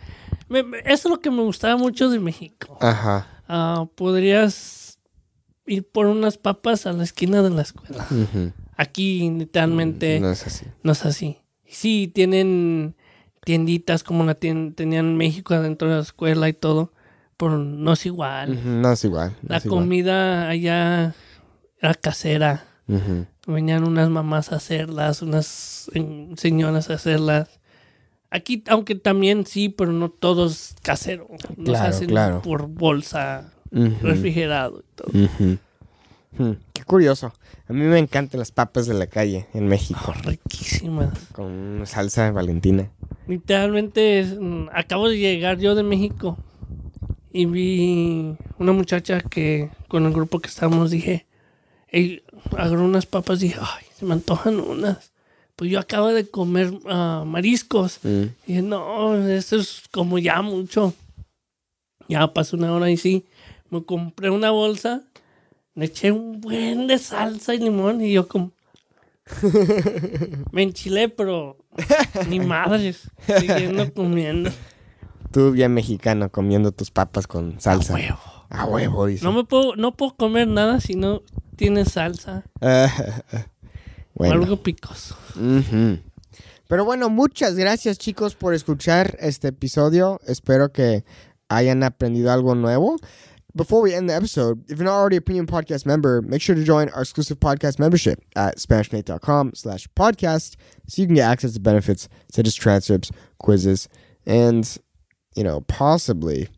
me- 0.49 0.79
eso 0.85 1.09
es 1.09 1.11
lo 1.11 1.21
que 1.21 1.31
me 1.31 1.43
gustaba 1.43 1.77
mucho 1.77 2.11
de 2.11 2.19
México. 2.21 2.77
Ajá. 2.81 3.27
Ah, 3.49 3.87
podrías 3.97 4.99
ir 5.67 5.89
por 5.89 6.07
unas 6.07 6.39
papas 6.39 6.87
a 6.87 6.93
la 6.93 7.05
esquina 7.05 7.43
de 7.43 7.51
la 7.51 7.63
escuela. 7.63 8.07
Aquí 8.77 9.29
literalmente 9.31 10.21
No 10.21 10.31
es 10.31 10.47
así. 10.47 10.67
no 10.83 10.93
es 10.93 11.05
así. 11.05 11.39
Sí, 11.73 12.11
tienen 12.13 12.95
tienditas 13.45 14.05
como 14.05 14.25
la 14.25 14.35
tenían 14.35 14.75
en 15.07 15.17
México 15.17 15.55
adentro 15.55 15.89
de 15.89 15.97
la 15.97 16.03
escuela 16.03 16.49
y 16.49 16.53
todo, 16.53 16.93
pero 17.37 17.59
no 17.59 17.95
es 17.95 18.07
igual. 18.07 18.59
No 18.81 18.93
es 18.93 19.05
igual. 19.05 19.31
no 19.43 19.49
La 19.49 19.57
es 19.57 19.65
igual. 19.67 19.83
comida 19.85 20.49
allá 20.49 21.15
era 21.81 21.95
casera. 21.95 22.65
Venían 23.47 23.85
unas 23.85 24.09
mamás 24.11 24.53
a 24.53 24.57
hacerlas, 24.57 25.23
unas 25.23 25.91
señoras 26.37 26.91
a 26.91 26.95
hacerlas. 26.95 27.59
Aquí, 28.31 28.63
aunque 28.69 28.95
también 28.95 29.45
sí, 29.47 29.69
pero 29.69 29.93
no 29.93 30.09
todo 30.11 30.47
es 30.47 30.75
casero. 30.83 31.27
No 31.57 31.67
se 31.67 31.73
Claro, 31.73 31.89
hacen 31.89 32.09
claro. 32.09 32.43
por 32.43 32.67
bolsa, 32.69 33.53
refrigerado 34.03 34.81
y 34.81 34.95
todo. 34.95 35.29
Hmm, 36.39 36.53
Qué 36.73 36.85
curioso. 36.85 37.33
A 37.69 37.73
mí 37.73 37.81
me 37.83 37.99
encantan 37.99 38.39
las 38.41 38.51
papas 38.51 38.87
de 38.87 38.95
la 38.95 39.07
calle 39.07 39.47
en 39.55 39.67
México. 39.69 40.01
Oh, 40.09 40.13
riquísimas. 40.29 41.11
Con 41.33 41.83
salsa 41.87 42.31
valentina. 42.33 42.91
Literalmente, 43.29 44.21
es- 44.21 44.39
mm, 44.39 44.69
acabo 44.73 45.09
de 45.09 45.19
llegar 45.19 45.59
yo 45.59 45.75
de 45.75 45.83
México 45.83 46.39
y 47.33 47.47
vi 47.47 48.37
una 48.59 48.73
muchacha 48.73 49.21
que 49.21 49.71
con 49.89 50.05
el 50.07 50.13
grupo 50.13 50.41
que 50.41 50.49
estábamos 50.49 50.91
dije, 50.91 51.27
"Ey, 51.89 52.23
agarró 52.57 52.85
unas 52.85 53.07
papas 53.07 53.41
y 53.43 53.49
dije, 53.49 53.61
ay, 53.61 53.85
se 53.97 54.05
me 54.05 54.15
antojan 54.15 54.59
unas. 54.61 55.13
Pues 55.57 55.71
yo 55.71 55.79
acabo 55.79 56.09
de 56.09 56.29
comer 56.29 56.73
ah, 56.87 57.25
mariscos. 57.27 58.01
Mm. 58.03 58.23
Y 58.23 58.49
dije, 58.49 58.63
no, 58.63 59.15
eso 59.29 59.57
es 59.57 59.83
como 59.93 60.19
ya 60.19 60.41
mucho. 60.43 60.95
Ya 62.09 62.27
pasó 62.33 62.57
una 62.57 62.73
hora 62.73 62.91
y 62.91 62.97
sí, 62.97 63.25
me 63.71 63.85
compré 63.85 64.31
una 64.31 64.51
bolsa, 64.51 65.03
le 65.75 65.87
eché 65.87 66.13
un 66.13 66.41
buen 66.41 66.87
de 66.87 66.99
salsa 66.99 67.55
y 67.55 67.59
limón 67.59 68.01
y 68.03 68.13
yo 68.13 68.29
como... 68.29 68.53
me 70.53 70.63
enchilé, 70.63 71.09
pero 71.09 71.57
ni 72.29 72.41
madres, 72.41 73.11
siguiendo 73.39 73.93
comiendo. 73.95 74.51
Tú 75.31 75.53
bien 75.53 75.73
mexicano 75.73 76.31
comiendo 76.31 76.73
tus 76.73 76.91
papas 76.91 77.27
con 77.27 77.61
salsa. 77.61 77.95
A 77.95 77.97
huevo. 77.97 78.19
A 78.51 78.65
huevo, 78.67 79.07
dice. 79.07 79.25
No 79.25 79.33
me 79.33 79.45
puedo, 79.45 79.77
no 79.77 79.97
puedo 79.97 80.15
comer 80.15 80.47
nada 80.49 80.81
si 80.81 80.95
no 80.95 81.23
tiene 81.57 81.85
salsa 81.85 82.45
o 84.15 84.25
algo 84.25 84.63
picoso. 84.63 85.17
Pero 86.69 86.85
bueno, 86.85 87.09
muchas 87.09 87.55
gracias 87.55 87.99
chicos 87.99 88.35
por 88.35 88.55
escuchar 88.55 89.17
este 89.21 89.49
episodio. 89.49 90.21
Espero 90.27 90.73
que 90.73 91.05
hayan 91.49 91.83
aprendido 91.83 92.33
algo 92.33 92.55
nuevo. 92.55 92.97
Before 93.55 93.83
we 93.83 93.93
end 93.93 94.09
the 94.09 94.15
episode, 94.15 94.65
if 94.71 94.79
you're 94.79 94.87
not 94.87 94.95
already 94.95 95.17
a 95.17 95.21
premium 95.21 95.47
podcast 95.47 95.85
member, 95.85 96.23
make 96.23 96.41
sure 96.41 96.55
to 96.55 96.65
join 96.65 96.89
our 96.91 97.03
exclusive 97.03 97.39
podcast 97.39 97.79
membership 97.79 98.25
at 98.35 98.57
SpanishNate.com 98.57 99.53
slash 99.55 99.87
podcast 99.95 100.57
so 100.87 101.03
you 101.03 101.07
can 101.07 101.17
get 101.17 101.31
access 101.31 101.53
to 101.53 101.61
benefits 101.61 102.09
such 102.33 102.47
as 102.47 102.55
transcripts, 102.55 103.11
quizzes, 103.39 103.91
and, 104.25 104.79
you 105.37 105.45
know, 105.45 105.61
possibly 105.63 106.49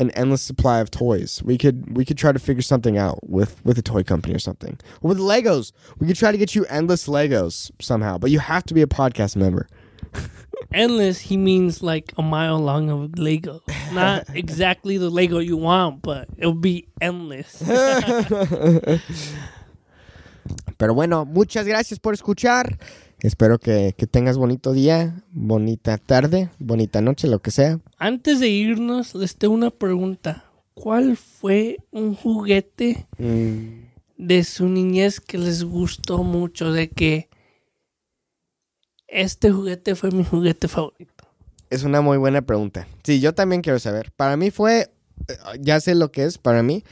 an 0.00 0.10
endless 0.12 0.40
supply 0.40 0.78
of 0.80 0.90
toys. 0.90 1.42
We 1.42 1.58
could 1.58 1.96
we 1.96 2.06
could 2.06 2.16
try 2.16 2.32
to 2.32 2.38
figure 2.38 2.62
something 2.62 2.96
out 2.96 3.28
with 3.28 3.62
with 3.64 3.78
a 3.78 3.82
toy 3.82 4.02
company 4.02 4.34
or 4.34 4.38
something. 4.38 4.78
Or 5.02 5.08
with 5.08 5.18
Legos. 5.18 5.72
We 5.98 6.06
could 6.06 6.16
try 6.16 6.32
to 6.32 6.38
get 6.38 6.54
you 6.54 6.64
endless 6.66 7.08
Legos 7.08 7.70
somehow, 7.80 8.16
but 8.16 8.30
you 8.30 8.38
have 8.38 8.64
to 8.64 8.74
be 8.74 8.82
a 8.82 8.86
podcast 8.86 9.36
member. 9.36 9.66
Endless, 10.76 11.30
he 11.30 11.38
means 11.38 11.82
like 11.82 12.12
a 12.18 12.22
mile 12.22 12.58
long 12.60 12.90
of 12.90 13.18
Lego. 13.18 13.62
Not 13.94 14.24
exactly 14.34 14.98
the 14.98 15.08
Lego 15.08 15.38
you 15.38 15.56
want, 15.56 16.02
but 16.02 16.28
it'll 16.36 16.52
be 16.52 16.86
endless. 17.00 17.62
Pero 20.76 20.94
bueno, 20.94 21.24
muchas 21.24 21.66
gracias 21.66 21.98
por 21.98 22.14
escuchar. 22.14 22.78
Espero 23.20 23.58
que, 23.58 23.94
que 23.96 24.06
tengas 24.06 24.36
bonito 24.36 24.72
día, 24.74 25.24
bonita 25.32 25.96
tarde, 25.96 26.50
bonita 26.58 27.00
noche, 27.00 27.28
lo 27.28 27.40
que 27.40 27.50
sea. 27.50 27.80
Antes 27.96 28.40
de 28.40 28.48
irnos, 28.50 29.14
les 29.14 29.36
tengo 29.36 29.54
una 29.54 29.70
pregunta. 29.70 30.44
¿Cuál 30.74 31.16
fue 31.16 31.78
un 31.90 32.14
juguete 32.14 33.06
Mm, 33.16 33.86
de 34.18 34.44
su 34.44 34.68
niñez 34.68 35.20
que 35.20 35.38
les 35.38 35.64
gustó 35.64 36.22
mucho? 36.22 36.70
De 36.70 36.90
que 36.90 37.30
este 39.08 39.50
juguete 39.50 39.94
fue 39.94 40.10
mi 40.10 40.24
juguete 40.24 40.68
favorito. 40.68 41.24
es 41.70 41.82
una 41.82 42.00
muy 42.00 42.18
buena 42.18 42.42
pregunta. 42.42 42.86
Sí, 43.02 43.20
yo 43.20 43.34
también 43.34 43.62
quiero 43.62 43.78
saber. 43.78 44.12
Para 44.12 44.36
mí 44.36 44.50
fue, 44.50 44.90
eh, 45.28 45.36
ya 45.60 45.80
sé 45.80 45.94
lo 45.94 46.12
que 46.12 46.24
es, 46.24 46.38
para 46.38 46.62
mí, 46.62 46.84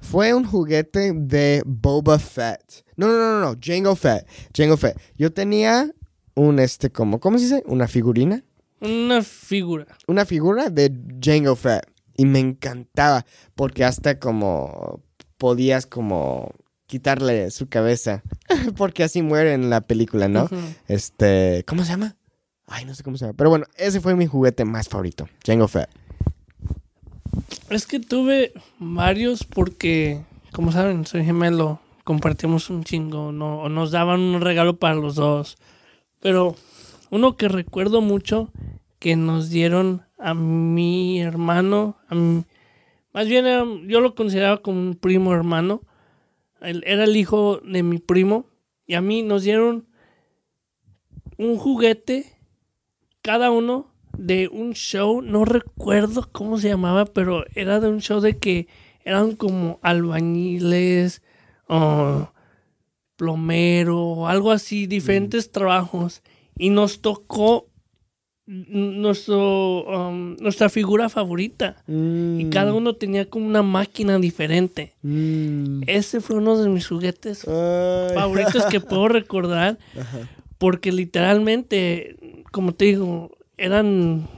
fue 0.00 0.34
un 0.34 0.44
juguete 0.44 1.12
de 1.14 1.62
Boba 1.64 2.18
Fett. 2.18 2.84
No, 2.96 3.06
no, 3.06 3.14
no, 3.14 3.40
no, 3.40 3.40
no, 3.40 3.58
Jango 3.60 3.94
Fett. 3.94 4.26
Jango 4.54 4.76
Fett. 4.76 4.98
Yo 5.16 5.32
tenía 5.32 5.90
un, 6.34 6.58
este, 6.58 6.90
como, 6.90 7.20
¿cómo 7.20 7.38
se 7.38 7.44
dice? 7.44 7.62
Una 7.66 7.88
figurina. 7.88 8.44
Una 8.80 9.22
figura. 9.22 9.86
Una 10.06 10.26
figura 10.26 10.70
de 10.70 10.92
Jango 11.22 11.56
Fett. 11.56 11.86
Y 12.16 12.26
me 12.26 12.40
encantaba 12.40 13.24
porque 13.54 13.84
hasta 13.84 14.18
como 14.18 15.02
podías 15.38 15.86
como 15.86 16.52
quitarle 16.92 17.50
su 17.50 17.68
cabeza. 17.68 18.22
porque 18.76 19.02
así 19.02 19.22
muere 19.22 19.54
en 19.54 19.70
la 19.70 19.80
película, 19.80 20.28
¿no? 20.28 20.46
Este, 20.88 21.64
¿cómo 21.66 21.84
se 21.84 21.92
llama? 21.92 22.16
Ay, 22.66 22.84
no 22.84 22.94
sé 22.94 23.02
cómo 23.02 23.16
se 23.16 23.24
llama. 23.24 23.34
Pero 23.36 23.48
bueno, 23.48 23.64
ese 23.78 24.02
fue 24.02 24.14
mi 24.14 24.26
juguete 24.26 24.66
más 24.66 24.90
favorito. 24.90 25.26
Jango 25.46 25.68
Fett. 25.68 25.88
Es 27.70 27.86
que 27.86 27.98
tuve 27.98 28.52
varios 28.78 29.44
porque, 29.44 30.20
como 30.52 30.70
saben, 30.70 31.06
soy 31.06 31.24
gemelo. 31.24 31.80
Compartimos 32.04 32.68
un 32.68 32.84
chingo. 32.84 33.32
No, 33.32 33.70
nos 33.70 33.90
daban 33.90 34.20
un 34.20 34.42
regalo 34.42 34.76
para 34.76 34.94
los 34.94 35.14
dos. 35.14 35.56
Pero 36.20 36.54
uno 37.10 37.38
que 37.38 37.48
recuerdo 37.48 38.02
mucho 38.02 38.50
que 38.98 39.16
nos 39.16 39.48
dieron 39.48 40.02
a 40.18 40.34
mi 40.34 41.20
hermano. 41.22 41.96
a 42.08 42.14
mi- 42.14 42.44
más 43.14 43.28
bien 43.28 43.46
era- 43.46 43.64
yo 43.86 44.00
lo 44.00 44.14
consideraba 44.14 44.60
como 44.60 44.78
un 44.78 44.94
primo 44.94 45.32
hermano. 45.32 45.80
Era 46.62 47.04
el 47.04 47.16
hijo 47.16 47.60
de 47.64 47.82
mi 47.82 47.98
primo. 47.98 48.46
Y 48.86 48.94
a 48.94 49.00
mí 49.00 49.22
nos 49.22 49.42
dieron 49.42 49.88
un 51.38 51.56
juguete. 51.56 52.36
Cada 53.22 53.50
uno 53.50 53.92
de 54.16 54.48
un 54.48 54.72
show, 54.72 55.22
no 55.22 55.44
recuerdo 55.44 56.28
cómo 56.32 56.58
se 56.58 56.68
llamaba, 56.68 57.04
pero 57.06 57.44
era 57.54 57.80
de 57.80 57.88
un 57.88 58.00
show 58.00 58.20
de 58.20 58.38
que 58.38 58.68
eran 59.04 59.36
como 59.36 59.78
albañiles 59.82 61.22
o 61.68 62.28
plomero 63.16 64.26
algo 64.26 64.50
así, 64.50 64.86
diferentes 64.86 65.52
trabajos. 65.52 66.22
Y 66.58 66.70
nos 66.70 67.00
tocó 67.00 67.71
nuestro, 68.46 69.84
um, 69.84 70.36
nuestra 70.40 70.68
figura 70.68 71.08
favorita. 71.08 71.76
Y 71.86 72.48
cada 72.50 72.74
uno 72.74 72.94
tenía 72.94 73.28
como 73.28 73.46
una 73.46 73.62
máquina 73.62 74.18
diferente. 74.18 74.94
Mm. 75.02 75.82
Ese 75.86 76.20
fue 76.20 76.36
uno 76.36 76.56
de 76.58 76.68
mis 76.68 76.86
juguetes 76.88 77.46
Ay. 77.46 78.14
favoritos 78.14 78.66
que 78.66 78.80
puedo 78.80 79.08
recordar. 79.08 79.78
Porque 80.58 80.92
literalmente, 80.92 82.42
como 82.52 82.72
te 82.72 82.86
digo, 82.86 83.30
eran 83.56 84.28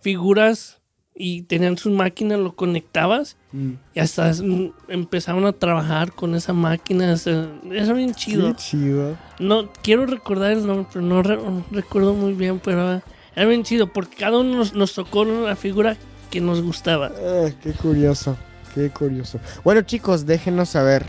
figuras 0.00 0.80
y 1.18 1.42
tenían 1.42 1.78
sus 1.78 1.92
máquinas, 1.92 2.38
lo 2.38 2.54
conectabas 2.54 3.36
Mm. 3.52 3.72
y 3.94 4.00
hasta 4.00 4.30
mm, 4.34 4.70
empezaron 4.88 5.46
a 5.46 5.52
trabajar 5.52 6.12
con 6.12 6.34
esa 6.34 6.52
máquina. 6.52 7.10
o 7.12 7.16
sea, 7.16 7.48
Era 7.70 7.92
bien 7.94 8.14
chido. 8.14 8.48
Qué 8.50 8.56
chido. 8.56 9.16
No 9.38 9.70
quiero 9.82 10.04
recordar 10.04 10.52
el 10.52 10.66
nombre, 10.66 10.86
pero 10.92 11.02
no 11.04 11.22
re- 11.22 11.38
recuerdo 11.70 12.12
muy 12.12 12.34
bien, 12.34 12.60
pero 12.62 13.00
era 13.36 13.46
bien 13.46 13.62
chido 13.62 13.86
porque 13.92 14.16
cada 14.16 14.38
uno 14.38 14.56
nos, 14.56 14.74
nos 14.74 14.94
tocó 14.94 15.20
una 15.20 15.54
figura 15.54 15.96
que 16.30 16.40
nos 16.40 16.62
gustaba. 16.62 17.12
Ah, 17.14 17.48
qué 17.62 17.72
curioso. 17.72 18.36
Qué 18.74 18.90
curioso. 18.90 19.38
Bueno, 19.64 19.82
chicos, 19.82 20.26
déjenos 20.26 20.70
saber 20.70 21.04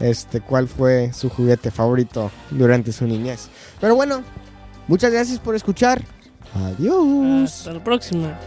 este 0.00 0.40
cuál 0.40 0.68
fue 0.68 1.12
su 1.12 1.28
juguete 1.28 1.70
favorito 1.70 2.30
durante 2.50 2.92
su 2.92 3.06
niñez. 3.06 3.48
Pero 3.80 3.94
bueno, 3.94 4.22
muchas 4.86 5.12
gracias 5.12 5.38
por 5.38 5.54
escuchar. 5.54 6.02
Adiós. 6.54 7.50
Hasta 7.50 7.72
la 7.72 7.82
próxima. 7.82 8.38